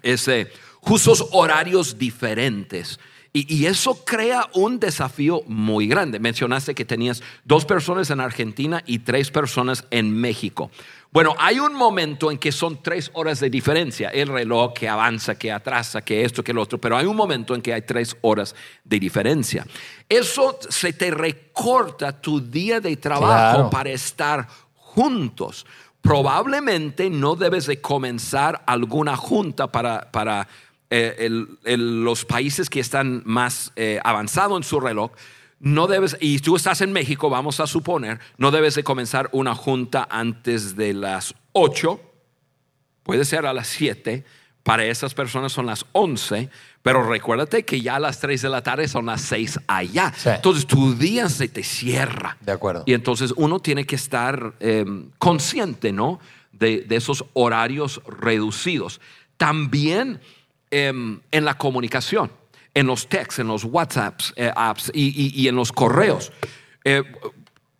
[0.00, 2.98] es eh, justos horarios diferentes.
[3.32, 6.18] Y, eso crea un desafío muy grande.
[6.18, 10.72] Mencionaste que tenías dos personas en Argentina y tres personas en México.
[11.12, 14.08] Bueno, hay un momento en que son tres horas de diferencia.
[14.08, 16.78] El reloj que avanza, que atrasa, que esto, que lo otro.
[16.78, 19.64] Pero hay un momento en que hay tres horas de diferencia.
[20.08, 25.66] Eso se te recorta tu día de trabajo para estar juntos.
[26.00, 30.48] Probablemente no debes de comenzar alguna junta para, para
[30.90, 31.28] eh,
[31.76, 35.12] los países que están más eh, avanzados en su reloj,
[35.60, 39.54] no debes, y tú estás en México, vamos a suponer, no debes de comenzar una
[39.54, 42.00] junta antes de las 8,
[43.04, 44.24] puede ser a las 7,
[44.62, 46.50] para esas personas son las 11,
[46.82, 50.12] pero recuérdate que ya a las 3 de la tarde son las 6 allá.
[50.24, 52.36] Entonces tu día se te cierra.
[52.40, 52.82] De acuerdo.
[52.86, 56.20] Y entonces uno tiene que estar em, consciente, ¿no?
[56.52, 59.00] De, de, esos horarios reducidos.
[59.38, 60.20] También
[60.70, 62.30] en, la comunicación,
[62.74, 66.32] en los texts, en los WhatsApps, eh, apps y, en los correos.
[66.84, 67.02] Eh,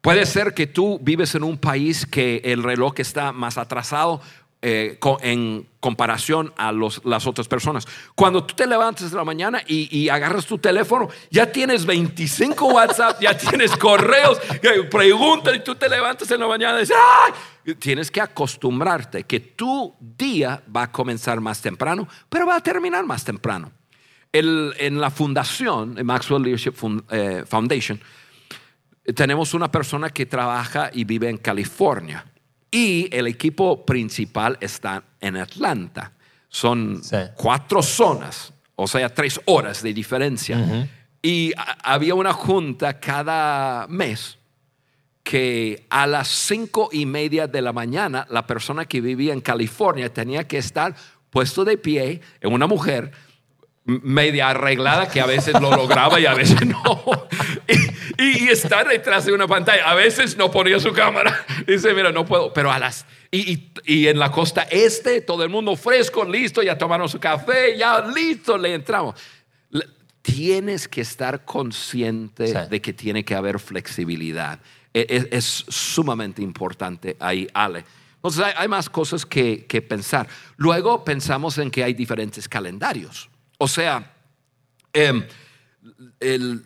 [0.00, 4.20] puede ser que tú vives en un país que el reloj está más atrasado.
[4.62, 7.86] eh, co- en comparación a los- las otras personas.
[8.14, 12.66] Cuando tú te levantas de la mañana y, y agarras tu teléfono, ya tienes 25
[12.74, 16.94] WhatsApp, ya tienes correos, que preguntan y tú te levantas en la mañana y dices,
[16.94, 17.32] ¡ay!
[17.78, 23.04] Tienes que acostumbrarte que tu día va a comenzar más temprano, pero va a terminar
[23.04, 23.70] más temprano.
[24.32, 26.74] El- en la fundación, en Maxwell Leadership
[27.10, 28.00] eh, Foundation,
[29.14, 32.24] tenemos una persona que trabaja y vive en California
[32.70, 36.12] y el equipo principal está en Atlanta.
[36.48, 37.16] Son Sí.
[37.36, 40.88] cuatro zonas, o sea, tres horas de diferencia.
[41.22, 44.38] Y había una junta cada mes
[45.30, 50.12] que a las cinco y media de la mañana la persona que vivía en California
[50.12, 50.92] tenía que estar
[51.30, 53.12] puesto de pie en una mujer
[53.84, 56.82] media arreglada que a veces lo lograba y a veces no.
[57.68, 59.88] Y, y- y estar detrás de una pantalla.
[59.88, 61.46] A veces no ponía su cámara.
[61.66, 62.52] Dice, mira, no puedo.
[62.52, 63.06] Pero a las...
[63.30, 67.76] Y, y- en la costa este, todo el mundo fresco, listo, ya tomaron su café,
[67.78, 69.14] ya listo, le entramos.
[70.22, 72.54] Tienes que estar consciente Sí.
[72.68, 74.58] de que tiene que haber flexibilidad.
[74.92, 77.84] E- e- Es, sumamente importante ahí, Ale.
[78.16, 80.28] Entonces hay, hay más cosas que, que pensar.
[80.56, 83.28] Luego pensamos en que hay diferentes calendarios.
[83.58, 84.12] O sea,
[84.92, 85.24] em,
[86.20, 86.62] el-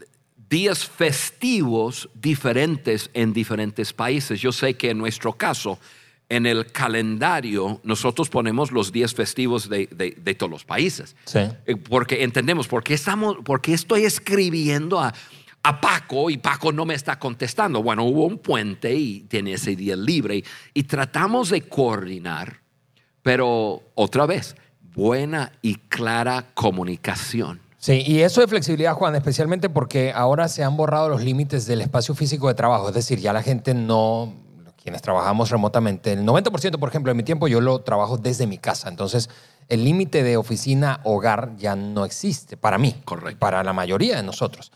[0.48, 4.40] días festivos diferentes en diferentes países.
[4.40, 5.78] Yo sé que en nuestro caso,
[6.28, 11.14] en el calendario, nosotros ponemos los días festivos de, de- de todos los países.
[11.24, 11.40] Sí.
[11.66, 15.12] Eh, Porque entendemos, ¿por qué, estamos, por qué estoy escribiendo a,
[15.64, 17.82] a Paco y Paco no me está contestando?
[17.82, 22.60] Bueno, hubo un puente y tiene ese día libre y, tratamos de coordinar,
[23.22, 24.54] pero otra vez,
[24.94, 27.60] buena y clara comunicación.
[27.78, 31.80] Sí, y eso de flexibilidad, Juan, especialmente porque ahora se han borrado los límites del
[31.80, 32.88] espacio físico de trabajo.
[32.88, 34.34] Es decir, ya la gente no,
[34.82, 38.58] quienes trabajamos remotamente, el 90%, por ejemplo, de mi tiempo yo lo trabajo desde mi
[38.58, 38.90] casa.
[38.90, 39.30] Entonces,
[39.68, 42.94] el límite de oficina-hogar ya no existe para mí.
[43.04, 43.38] Correcto.
[43.38, 44.70] Para la mayoría de nosotros.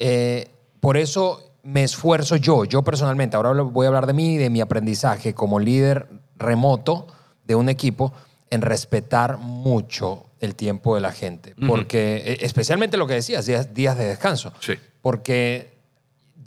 [0.00, 0.48] Eh,
[0.80, 4.50] por eso me esfuerzo yo, yo personalmente, ahora voy a hablar de mí y de
[4.50, 7.06] mi aprendizaje como líder remoto
[7.44, 8.12] de un equipo,
[8.48, 11.54] en respetar mucho el tiempo de la gente.
[11.68, 14.52] Porque, eh, especialmente lo que decías, días, días de descanso.
[14.60, 14.74] Sí.
[15.02, 15.78] Porque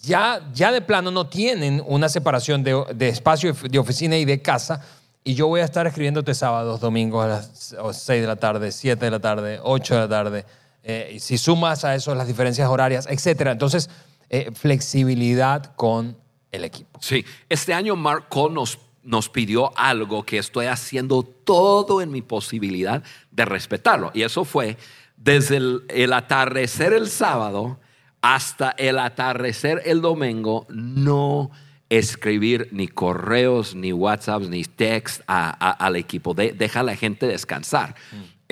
[0.01, 4.41] ya, ya de plano no tienen una separación de, de espacio de oficina y de
[4.41, 4.81] casa.
[5.23, 9.05] Y yo voy a estar escribiéndote sábados, domingos a las 6 de la tarde, 7
[9.05, 10.45] de la tarde, 8 de la tarde.
[10.83, 13.51] Eh, y si sumas a eso las diferencias horarias, etcétera.
[13.53, 13.89] Entonces,
[14.29, 16.17] eh, flexibilidad con
[16.51, 16.99] el equipo.
[17.01, 22.21] Sí, este año Mark Cole nos, nos pidió algo que estoy haciendo todo en mi
[22.21, 24.11] posibilidad de respetarlo.
[24.13, 24.77] Y eso fue
[25.17, 27.79] desde el, el atardecer el sábado
[28.21, 31.49] hasta el atardecer el domingo, no
[31.89, 36.33] escribir ni correos, ni WhatsApps, ni text a- a- al equipo.
[36.33, 37.95] De- deja a la gente descansar.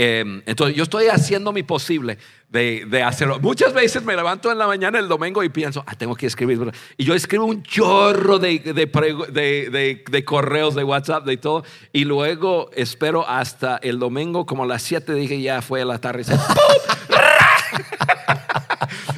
[0.03, 2.17] Eh, entonces, yo estoy haciendo mi posible
[2.49, 3.39] de, hacerlo.
[3.39, 6.59] Muchas veces me levanto en la mañana el domingo y pienso, ah, tengo que escribir.
[6.97, 8.89] Y yo escribo un chorro de,
[10.25, 11.63] correos, de WhatsApp, de todo.
[11.93, 16.23] Y luego espero hasta el domingo, como a las 7 dije, ya fue la tarde.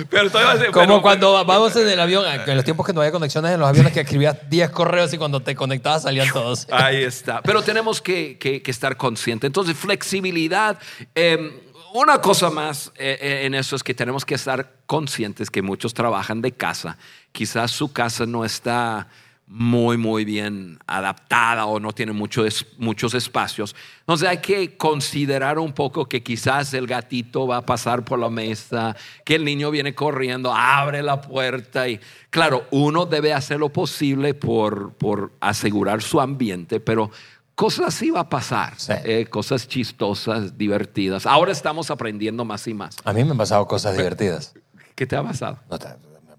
[0.09, 3.11] Pero estoy Como pero- cuando vamos en el avión, en los tiempos que no había
[3.11, 6.67] conexiones en los aviones, que escribías 10 correos y cuando te conectabas salían todos.
[6.71, 7.41] Ahí está.
[7.41, 9.47] Pero tenemos que, que- que estar conscientes.
[9.47, 10.77] Entonces, flexibilidad.
[11.15, 11.61] eh,
[11.95, 15.93] una cosa más eh, eh, en eso es que tenemos que estar conscientes que muchos
[15.93, 16.97] trabajan de casa.
[17.31, 19.07] Quizás su casa no está
[19.45, 22.43] muy, muy bien adaptada o no tiene mucho
[22.77, 23.75] muchos espacios.
[23.99, 28.29] Entonces hay que considerar un poco que quizás el gatito va a pasar por la
[28.29, 33.69] mesa, que el niño viene corriendo, abre la puerta y claro, uno debe hacer lo
[33.69, 37.11] posible por, por asegurar su ambiente, pero
[37.53, 38.93] cosas así va a pasar, Sí.
[39.03, 41.25] eh, cosas chistosas, divertidas.
[41.27, 42.95] Ahora estamos aprendiendo más y más.
[43.03, 44.53] A mí me han pasado cosas divertidas.
[44.95, 45.59] ¿Qué te ha pasado?
[45.69, 45.89] No, te-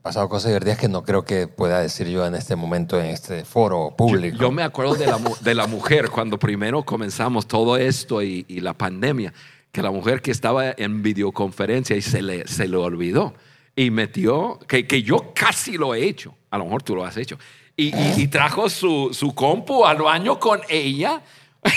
[0.05, 3.43] pasado cosas divertidas que no creo que pueda decir yo en este momento, en este
[3.47, 4.37] foro público.
[4.39, 8.61] Yo me acuerdo de la, de la mujer cuando primero comenzamos todo esto y, y
[8.61, 9.33] la pandemia,
[9.73, 13.33] que la mujer que estaba en videoconferencia y se le, se le olvidó
[13.75, 17.17] y metió, que, que yo casi lo he hecho, a lo mejor tú lo has
[17.17, 17.39] hecho,
[17.75, 21.23] y, y- y trajo su, su compu al baño con ella.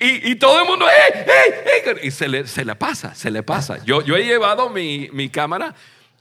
[0.00, 1.54] Y, y todo el mundo, ¡hey, hey,
[1.86, 1.92] hey!
[2.02, 3.82] Y se le, se le pasa, se le pasa.
[3.84, 5.74] Yo, yo he llevado mi, mi cámara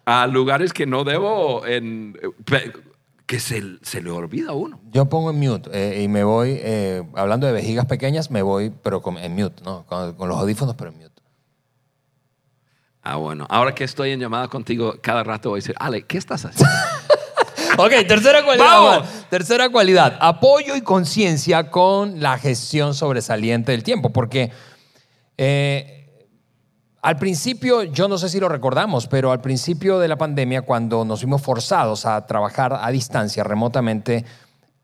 [0.09, 2.17] a lugares que no debo, en,
[3.25, 4.79] que se, se le olvida a uno.
[4.91, 8.71] Yo pongo en mute eh, y me voy, eh, hablando de vejigas pequeñas, me voy,
[8.83, 9.85] pero con- en mute, ¿no?
[9.85, 11.21] Con, con los audífonos, pero en mute.
[13.03, 13.45] Ah, bueno.
[13.49, 16.73] Ahora que estoy en llamada contigo, cada rato voy a decir, Ale, ¿qué estás haciendo?
[17.79, 18.65] Ok, tercera cualidad.
[18.65, 19.07] ¡Vamos!
[19.29, 24.51] Tercera cualidad, apoyo y conciencia con la gestión sobresaliente del tiempo, porque
[25.37, 25.96] eh,
[27.07, 31.05] al principio, yo no sé si lo recordamos, pero al principio de la pandemia, cuando
[31.05, 34.25] nos vimos forzados a trabajar a distancia remotamente,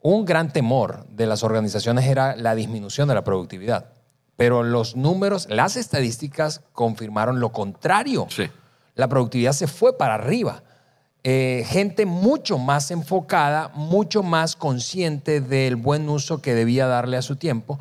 [0.02, 3.88] un gran temor de las organizaciones era la disminución de la productividad.
[4.38, 8.28] Pero los números, las estadísticas confirmaron lo contrario.
[8.30, 8.50] Sí.
[8.96, 10.64] La productividad se fue para arriba.
[11.26, 17.22] Eh, gente mucho más enfocada, mucho más consciente del buen uso que debía darle a
[17.22, 17.80] su tiempo.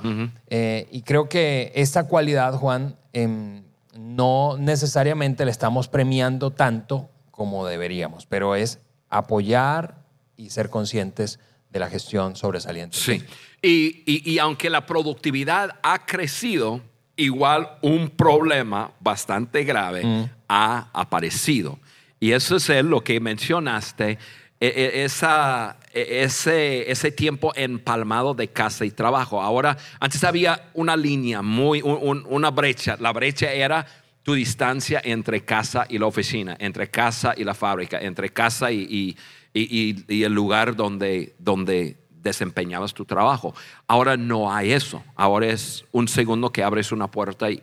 [0.49, 3.63] Eh, y creo que esta cualidad, Juan, em,
[3.95, 9.97] no necesariamente le estamos premiando tanto como deberíamos, pero es apoyar
[10.37, 11.39] y ser conscientes
[11.71, 12.97] de la gestión sobresaliente.
[12.97, 13.23] Sí.
[13.63, 16.81] Y, y- y aunque la productividad ha crecido,
[17.17, 21.79] igual un problema bastante grave ha aparecido.
[22.21, 24.19] Y eso es lo que mencionaste,
[24.61, 29.41] e- e- esa, ese, ese tiempo empalmado de casa y trabajo.
[29.43, 32.97] Ahora, antes había una línea, muy, un- un- una brecha.
[33.01, 33.87] La brecha era
[34.23, 39.17] tu distancia entre casa y la oficina, entre casa y la fábrica, entre casa y,
[39.55, 43.53] y- y- el lugar donde, donde desempeñabas tu trabajo.
[43.89, 45.03] Ahora no hay eso.
[45.17, 47.63] Ahora es un segundo que abres una puerta y,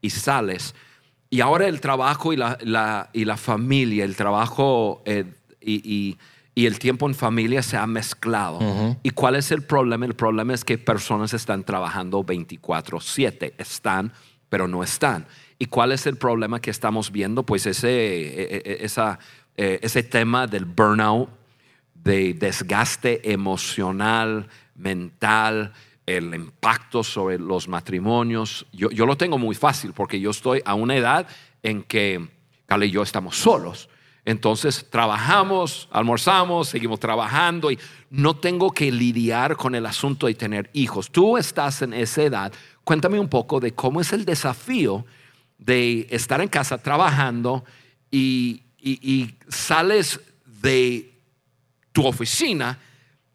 [0.00, 0.74] y- sales.
[1.28, 5.24] Y ahora el trabajo y la, la- la familia, el trabajo eh,
[5.60, 6.16] y,
[6.54, 8.58] y- el tiempo en familia se ha mezclado.
[9.02, 10.04] ¿Y cuál es el problema?
[10.06, 13.54] El problema es que personas están trabajando 24/7.
[13.58, 14.12] Están,
[14.48, 15.26] pero no están.
[15.58, 17.44] ¿Y cuál es el problema que estamos viendo?
[17.44, 19.18] Pues ese, eh, eh, esa,
[19.56, 21.28] eh, ese tema del burnout,
[21.94, 25.72] de desgaste emocional, mental,
[26.04, 28.66] el impacto sobre los matrimonios.
[28.72, 31.26] Yo, yo lo tengo muy fácil porque yo estoy a una edad
[31.62, 32.28] en que
[32.66, 33.88] Carla y yo estamos solos.
[34.24, 37.78] Entonces trabajamos, almorzamos, seguimos trabajando y
[38.10, 41.10] no tengo que lidiar con el asunto de tener hijos.
[41.10, 42.52] Tú estás en esa edad.
[42.84, 45.04] Cuéntame un poco de cómo es el desafío
[45.58, 47.64] de estar en casa trabajando
[48.10, 48.62] y,
[49.48, 50.20] sales
[50.62, 51.12] de
[51.92, 52.78] tu oficina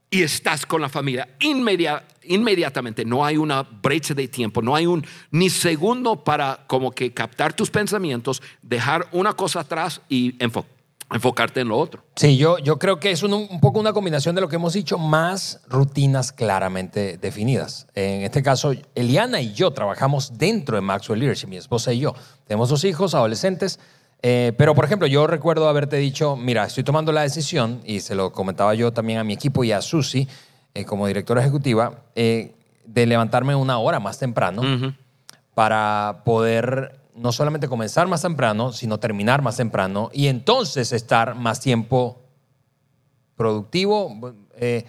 [0.10, 3.04] y estás con la familia inmedia- inmediatamente.
[3.06, 7.54] No hay una brecha de tiempo, no hay un ni segundo para como que captar
[7.54, 10.66] tus pensamientos, dejar una cosa atrás y enfo-
[11.12, 12.04] enfocarte en lo otro.
[12.16, 14.74] Sí, yo, yo creo que es un, un poco una combinación de lo que hemos
[14.74, 17.88] dicho, más rutinas claramente definidas.
[17.96, 22.14] En este caso, Eliana y yo trabajamos dentro de Maxwell Leadership, mi esposa y yo.
[22.46, 23.80] Tenemos dos hijos, adolescentes,
[24.22, 28.16] eh, pero por ejemplo, yo recuerdo haberte dicho, mira, estoy tomando la decisión, y se
[28.16, 30.28] lo comentaba yo también a mi equipo y a Susi,
[30.74, 32.56] eh, como directora ejecutiva, eh,
[32.86, 34.62] de levantarme una hora más temprano
[35.54, 41.60] para poder no solamente comenzar más temprano, sino terminar más temprano y entonces estar más
[41.60, 42.22] tiempo
[43.36, 44.12] productivo,
[44.56, 44.86] eh,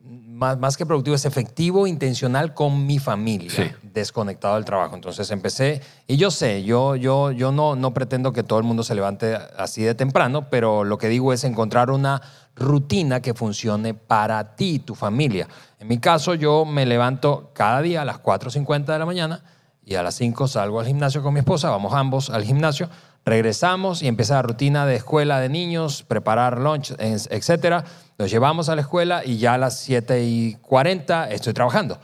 [0.00, 3.62] más, más que productivo, es efectivo, intencional con mi familia, Sí.
[3.82, 4.94] desconectado del trabajo.
[4.94, 8.84] Entonces empecé, y yo sé, yo, yo, yo no, no pretendo que todo el mundo
[8.84, 12.22] se levante así de temprano, pero lo que digo es encontrar una
[12.54, 15.48] rutina que funcione para ti y tu familia.
[15.80, 19.42] En mi caso, yo me levanto cada día a las 4.50 de la mañana
[19.86, 22.90] y a las 5 salgo al gimnasio con mi esposa, vamos ambos al gimnasio,
[23.24, 27.84] regresamos y empieza la rutina de escuela de niños, preparar lunch, etcétera.
[28.18, 31.98] Los llevamos a la escuela y ya a las 7 y 40 estoy trabajando.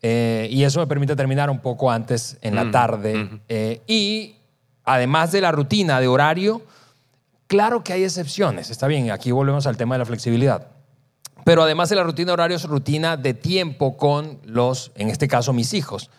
[0.00, 3.40] Eh, y eso me permite terminar un poco antes en la tarde.
[3.48, 4.36] Eh, y
[4.84, 6.62] además de la rutina de horario,
[7.46, 8.70] claro que hay excepciones.
[8.70, 10.68] Está bien, aquí volvemos al tema de la flexibilidad.
[11.44, 15.28] Pero además de la rutina de horario, es rutina de tiempo con los, en este
[15.28, 16.10] caso, mis hijos.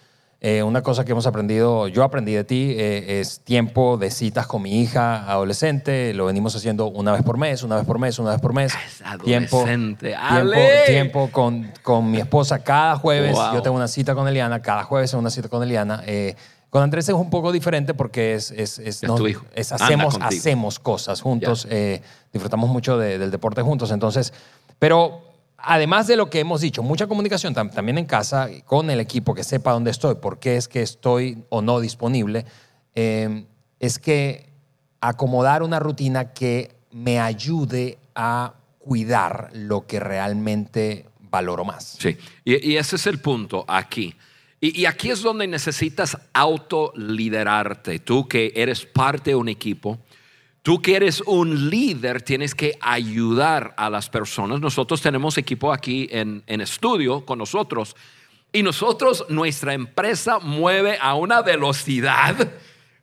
[0.42, 4.48] Eh, una cosa que hemos aprendido, yo aprendí de ti, eh, es tiempo de citas
[4.48, 6.14] con mi hija adolescente.
[6.14, 8.72] Lo venimos haciendo una vez por mes, una vez por mes, una vez por mes.
[8.74, 10.08] Es Tiempo, adolescente.
[10.08, 10.70] tiempo, ¡Ale!
[10.88, 13.34] tiempo con, con mi esposa cada jueves.
[13.36, 13.56] Wow.
[13.56, 16.04] Yo tengo una cita con Eliana, cada jueves tengo una cita con Eliana.
[16.06, 16.36] Eh,
[16.70, 19.44] con Andrés es un poco diferente porque es, es, es, Es tu hijo.
[19.56, 23.92] es hacemos, hacemos cosas juntos, eh, disfrutamos mucho de- del deporte juntos.
[23.92, 24.32] Entonces,
[24.78, 25.20] pero
[25.62, 29.34] además de lo que hemos dicho, mucha comunicación tam- también en casa con el equipo
[29.34, 32.46] que sepa dónde estoy, por qué es que estoy o no disponible,
[32.96, 33.46] eh,
[33.80, 34.50] es que
[35.02, 41.98] acomodar una rutina que me ayude a cuidar lo que realmente valoro más.
[42.00, 44.16] Sí, y, y ese es el punto aquí.
[44.60, 48.00] Y, y aquí es donde necesitas autoliderarte.
[48.00, 50.00] Tú que eres parte de un equipo,
[50.70, 54.60] tú que eres un líder, tienes que ayudar a las personas.
[54.62, 57.96] Nosotros tenemos equipo aquí en, en estudio con nosotros.
[58.54, 62.52] Y nosotros, nuestra empresa mueve a una velocidad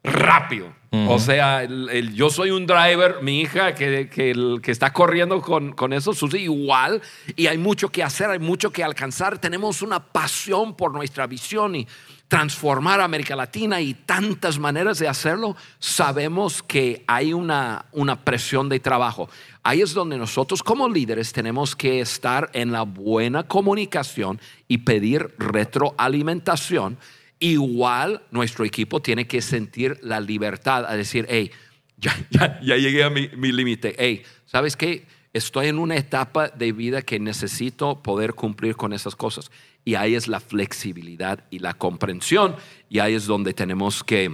[0.04, 0.72] rápido.
[1.08, 4.92] O sea, el- el- yo soy un driver, mi hija que, que, el- que está
[4.92, 7.02] corriendo con, con eso, Susi, igual.
[7.34, 9.38] Y hay mucho que hacer, hay mucho que alcanzar.
[9.40, 11.88] Tenemos una pasión por nuestra visión y
[12.28, 15.56] transformar a América Latina y tantas maneras de hacerlo.
[15.78, 19.28] Sabemos que hay una, una presión de trabajo.
[19.62, 25.34] Ahí es donde nosotros como líderes tenemos que estar en la buena comunicación y pedir
[25.38, 26.98] retroalimentación.
[27.38, 31.50] Igual nuestro equipo tiene que sentir la libertad a decir, hey,
[31.96, 33.94] ya, ya, ya llegué a mi, mi límite.
[33.98, 35.06] Hey, ¿sabes qué?
[35.32, 39.50] Estoy en una etapa de vida que necesito poder cumplir con esas cosas.
[39.86, 42.56] Y ahí es la flexibilidad y la comprensión.
[42.90, 44.30] Y ahí es donde tenemos que,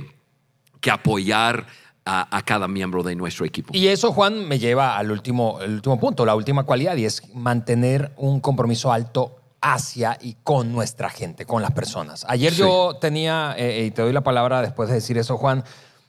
[0.81, 1.67] que apoyar
[2.05, 3.71] a, a cada miembro de nuestro equipo.
[3.73, 7.23] Y eso, Juan, me lleva al último, el último punto, la última cualidad, y es
[7.35, 12.25] mantener un compromiso alto hacia y con nuestra gente, con las personas.
[12.29, 12.61] Ayer Sí.
[12.61, 15.63] yo tenía, eh, y te doy la palabra después de decir eso, Juan,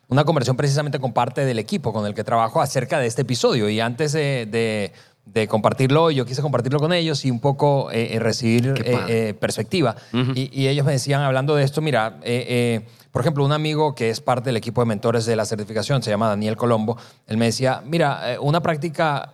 [0.08, 3.70] una conversación precisamente con parte del equipo con el que trabajo acerca de este episodio.
[3.70, 4.94] Y antes de, de-
[5.26, 9.34] de compartirlo, yo quise compartirlo con ellos y un poco eh, eh, recibir eh, eh,
[9.34, 9.96] perspectiva.
[10.36, 12.20] y, y ellos me decían, hablando de esto, mira,
[13.12, 16.10] por ejemplo, un amigo que es parte del equipo de mentores de la certificación, se
[16.10, 16.98] llama Daniel Colombo,
[17.28, 19.34] él me decía, mira, una práctica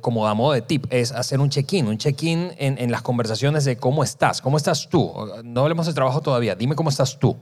[0.00, 3.64] como a modo de tip es hacer un check-in, un check-in en, en las conversaciones
[3.64, 5.12] de cómo estás, cómo estás tú.
[5.42, 7.36] No hablemos de trabajo todavía, dime cómo estás tú.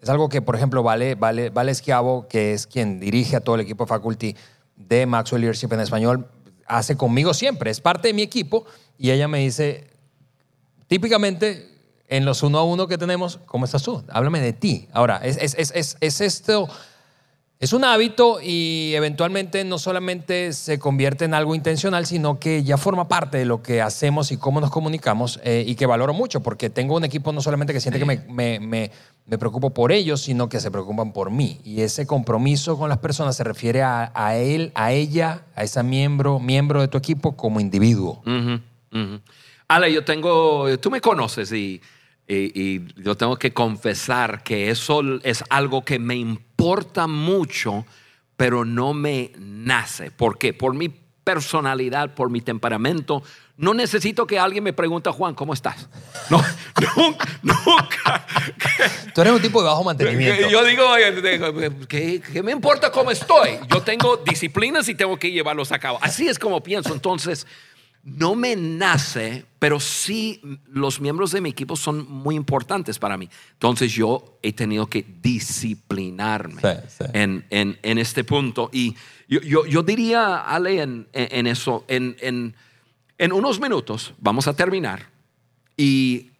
[0.00, 3.54] Es algo que, por ejemplo, Vale, vale, vale Esquiavo, que es quien dirige a todo
[3.54, 4.36] el equipo de faculty
[4.76, 6.28] de Maxwell Leadership en español,
[6.66, 7.70] hace conmigo siempre.
[7.70, 8.66] Es parte de mi equipo
[8.98, 9.88] y ella me dice,
[10.86, 11.70] típicamente
[12.08, 14.04] en los uno a uno que tenemos, ¿cómo estás tú?
[14.08, 14.88] Háblame de ti.
[14.92, 16.68] Ahora, es, es, es, es, es esto,
[17.64, 22.76] es un hábito y eventualmente no solamente se convierte en algo intencional, sino que ya
[22.76, 26.42] forma parte de lo que hacemos y cómo nos comunicamos eh, y que valoro mucho
[26.42, 28.90] porque tengo un equipo no solamente que siente que me, me, me,
[29.26, 31.60] me preocupo por ellos, sino que se preocupan por mí.
[31.64, 36.40] Y ese compromiso con las personas se refiere a, él, a ella, a ese miembro,
[36.40, 38.22] miembro de tu equipo como individuo.
[38.26, 39.20] Ujú.
[39.68, 41.80] Ale, yo tengo, tú me conoces y,
[42.28, 47.84] y- y yo tengo que confesar que eso es algo que me importa mucho,
[48.36, 50.10] pero no me nace.
[50.10, 50.52] ¿Por qué?
[50.52, 50.88] Por mi
[51.22, 53.22] personalidad, por mi temperamento.
[53.56, 55.88] No necesito que alguien me pregunte, Juan, ¿cómo estás?
[56.30, 56.42] No,
[56.96, 58.26] nunca, nunca.
[59.14, 60.48] Tú eres un tipo de bajo mantenimiento.
[60.48, 60.84] Yo digo,
[61.88, 63.58] ¿qué, qué me importa cómo estoy?
[63.70, 65.98] Yo tengo disciplinas y tengo que llevarlos a cabo.
[66.02, 66.92] Así es como pienso.
[66.94, 67.46] Entonces,
[68.04, 73.28] no me nace, pero sí los miembros de mi equipo son muy importantes para mí.
[73.54, 77.04] Entonces, yo he tenido que disciplinarme Sí, sí.
[77.12, 78.68] En, en- en este punto.
[78.72, 78.94] Y
[79.28, 82.54] yo, yo- yo diría, Ale, en, en- eso, en, en-
[83.18, 85.06] en unos minutos vamos a terminar
[85.76, 86.30] y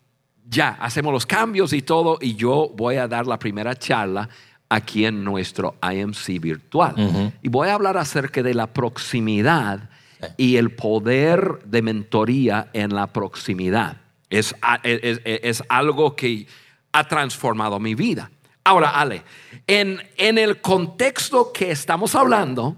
[0.48, 4.28] ya hacemos los cambios y todo y yo voy a dar la primera charla
[4.68, 7.32] aquí en nuestro IMC virtual.
[7.42, 9.88] Y voy a hablar acerca de la proximidad
[10.36, 13.98] y el poder de mentoría en la proximidad.
[14.30, 16.46] Es, es- es- algo que
[16.92, 18.30] ha transformado mi vida.
[18.64, 19.22] Ahora, Ale,
[19.66, 22.76] en, en el contexto que estamos hablando,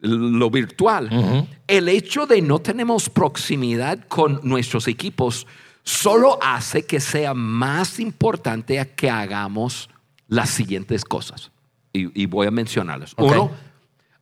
[0.00, 5.46] lo virtual, el hecho de no tenemos proximidad con nuestros equipos
[5.82, 9.88] solo hace que sea más importante que hagamos
[10.28, 11.50] las siguientes cosas.
[11.92, 13.14] Y, y voy a mencionarlas.
[13.16, 13.32] Ok.
[13.32, 13.50] Uno,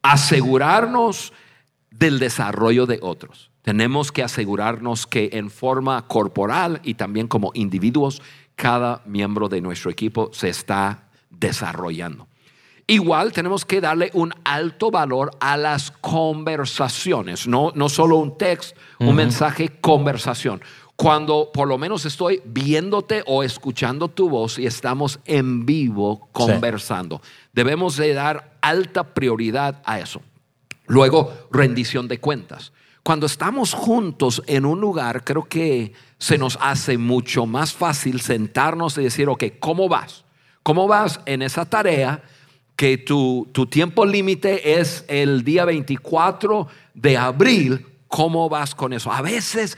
[0.03, 1.33] asegurarnos
[1.99, 3.51] del desarrollo de otros.
[3.63, 8.21] Tenemos que asegurarnos que en forma corporal y también como individuos,
[8.57, 12.29] cada miembro de nuestro equipo se está desarrollando.
[12.87, 18.79] Igual tenemos que darle un alto valor a las conversaciones, no, no solo un texto,
[18.99, 20.61] un mensaje, conversación.
[20.95, 27.23] Cuando por lo menos estoy viéndote o escuchando tu voz y estamos en vivo conversando,
[27.55, 30.21] debemos de dar alta prioridad a eso.
[30.87, 32.73] Luego, rendición de cuentas.
[33.03, 38.97] Cuando estamos juntos en un lugar, creo que se nos hace mucho más fácil sentarnos
[38.97, 40.25] y decir, ok, ¿cómo vas?
[40.63, 42.23] ¿Cómo vas en esa tarea
[42.77, 47.87] que tu, tu tiempo límite es el día 24 de abril?
[48.09, 49.13] ¿Cómo vas con eso?
[49.13, 49.77] A veces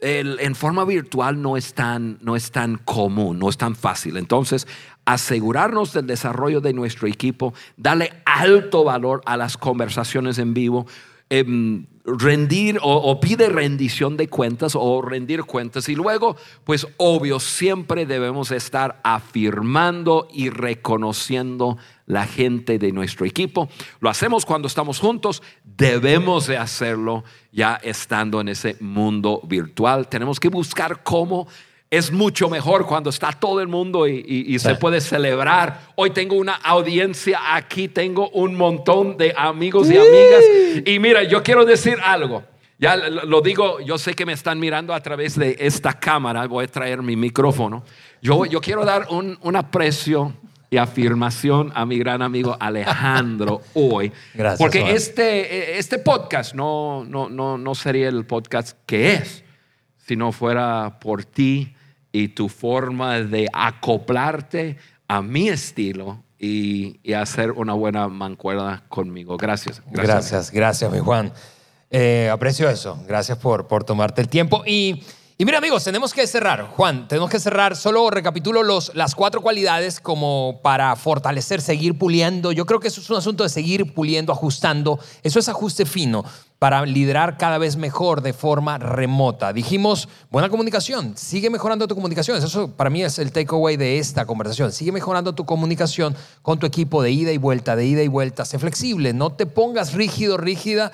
[0.00, 4.16] en forma virtual no es, tan, no es tan común, no es tan fácil.
[4.18, 4.66] Entonces,
[5.06, 10.86] asegurarnos del desarrollo de nuestro equipo, darle alto valor a las conversaciones en vivo,
[11.30, 15.88] em, rendir o, o pide rendición de cuentas o rendir cuentas.
[15.88, 23.68] Y luego, pues obvio, siempre debemos estar afirmando y reconociendo la gente de nuestro equipo.
[24.00, 30.08] Lo hacemos cuando estamos juntos, debemos de hacerlo ya estando en ese mundo virtual.
[30.08, 31.46] Tenemos que buscar cómo
[31.90, 35.82] es mucho mejor cuando está todo el mundo y, y- y se puede celebrar.
[35.94, 40.84] Hoy tengo una audiencia aquí, tengo un montón de amigos y amigas.
[40.84, 42.42] Y mira, yo quiero decir algo.
[42.78, 46.46] Ya lo lo digo, yo sé que me están mirando a través de esta cámara,
[46.46, 47.84] voy a traer mi micrófono.
[48.20, 50.34] Yo, yo quiero dar un, un aprecio
[50.68, 54.12] y afirmación a mi gran amigo Alejandro hoy.
[54.34, 54.92] Gracias, Porque Juan.
[54.94, 59.44] este, este podcast no, no, no, no sería el podcast que es
[60.06, 61.72] si no fuera por ti
[62.16, 69.36] y tu forma de acoplarte a mi estilo y, y hacer una buena mancuerna conmigo.
[69.36, 69.82] Gracias.
[69.90, 71.30] Gracias, gracias, mi Juan.
[71.90, 72.98] Eh, aprecio eso.
[73.06, 74.62] Gracias por, por tomarte el tiempo.
[74.66, 75.02] Y,
[75.36, 76.68] y mira, amigos, tenemos que cerrar.
[76.68, 77.76] Juan, tenemos que cerrar.
[77.76, 82.50] Solo recapitulo los, las cuatro cualidades como para fortalecer, seguir puliendo.
[82.50, 84.98] Yo creo que eso es un asunto de seguir puliendo, ajustando.
[85.22, 86.24] Eso es ajuste fino
[86.58, 89.52] para liderar cada vez mejor de forma remota.
[89.52, 92.38] Dijimos, buena comunicación, sigue mejorando tu comunicación.
[92.38, 94.72] Eso para mí es el takeaway de esta conversación.
[94.72, 98.44] Sigue mejorando tu comunicación con tu equipo de ida y vuelta, de ida y vuelta.
[98.44, 100.92] Sé flexible, no te pongas rígido, rígida.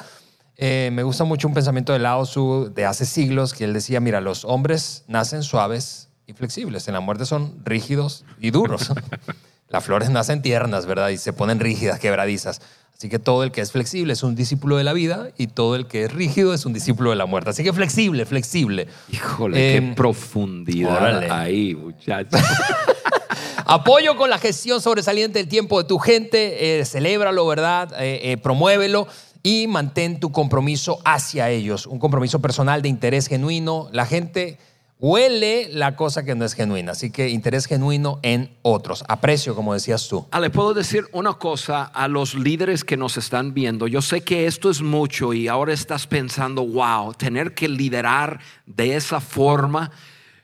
[0.56, 4.00] Eh, me gusta mucho un pensamiento de Lao Tzu de hace siglos que él decía,
[4.00, 8.92] mira, los hombres nacen suaves y flexibles, en la muerte son rígidos y duros.
[9.68, 11.08] Las flores nacen tiernas, ¿verdad?
[11.08, 12.60] Y se ponen rígidas, quebradizas.
[13.02, 15.74] Así que todo el que es flexible es un discípulo de la vida y todo
[15.74, 17.50] el que es rígido es un discípulo de la muerte.
[17.50, 18.86] Así que flexible, flexible.
[19.10, 21.28] Híjole, Em, qué profundidad órale.
[21.28, 22.40] ahí, muchachos.
[23.66, 27.92] Apoyo con la gestión sobresaliente del tiempo de tu gente, eh, celébralo, ¿verdad?
[28.00, 29.08] Eh, eh, promuévelo
[29.42, 33.88] y mantén tu compromiso hacia ellos, un compromiso personal de interés genuino.
[33.90, 34.58] La gente
[35.02, 39.04] huele la cosa que no es genuina, así que interés genuino en otros.
[39.08, 40.28] Aprecio, como decías tú.
[40.30, 43.88] Ah, le puedo decir una cosa a los líderes que nos están viendo.
[43.88, 48.94] Yo sé que esto es mucho y ahora estás pensando, wow, tener que liderar de
[48.94, 49.90] esa forma.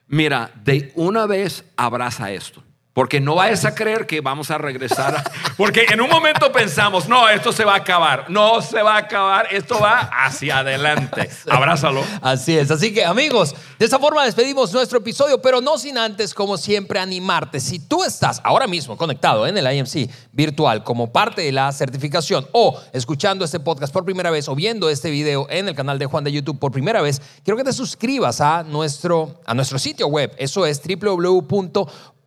[0.08, 2.64] Mira, de una vez abraza esto.
[2.98, 5.14] Porque no vayas a creer que vamos a regresar.
[5.14, 5.24] a-
[5.56, 8.24] porque en un momento pensamos, no, esto se va a acabar.
[8.28, 11.30] No se va a acabar, esto va hacia adelante.
[11.48, 12.02] Abrázalo.
[12.20, 12.72] Así es.
[12.72, 16.98] Así que, amigos, de esta forma despedimos nuestro episodio, pero no sin antes, como siempre,
[16.98, 17.60] animarte.
[17.60, 22.48] Si tú estás ahora mismo conectado en el IMC virtual como parte de la certificación
[22.50, 26.06] o escuchando este podcast por primera vez o viendo este video en el canal de
[26.06, 30.08] Juan de YouTube por primera vez, quiero que te suscribas a nuestro, a nuestro sitio
[30.08, 30.34] web.
[30.36, 30.80] Eso es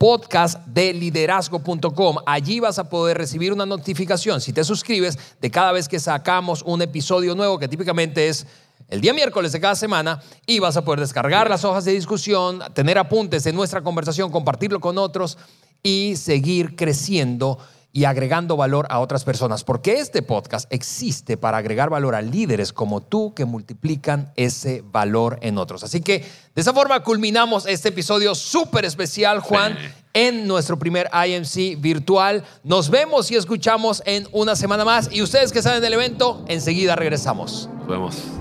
[0.01, 2.17] www.podcastdeliderazgo.com.
[2.25, 6.63] Allí vas a poder recibir una notificación si te suscribes de cada vez que sacamos
[6.65, 8.47] un episodio nuevo que típicamente es
[8.89, 12.63] el día miércoles de cada semana y vas a poder descargar las hojas de discusión,
[12.73, 15.37] tener apuntes de nuestra conversación, compartirlo con otros
[15.83, 17.59] y seguir creciendo
[17.93, 22.71] y agregando valor a otras personas, porque este podcast existe para agregar valor a líderes
[22.71, 25.83] como tú que multiplican ese valor en otros.
[25.83, 26.19] Así que
[26.55, 29.87] de esa forma culminamos este episodio súper especial, Juan, Sí.
[30.13, 32.43] en nuestro primer IMC virtual.
[32.63, 36.43] Nos vemos y escuchamos en una semana más y ustedes que están en el evento,
[36.47, 37.69] enseguida regresamos.
[37.79, 38.40] Nos vemos.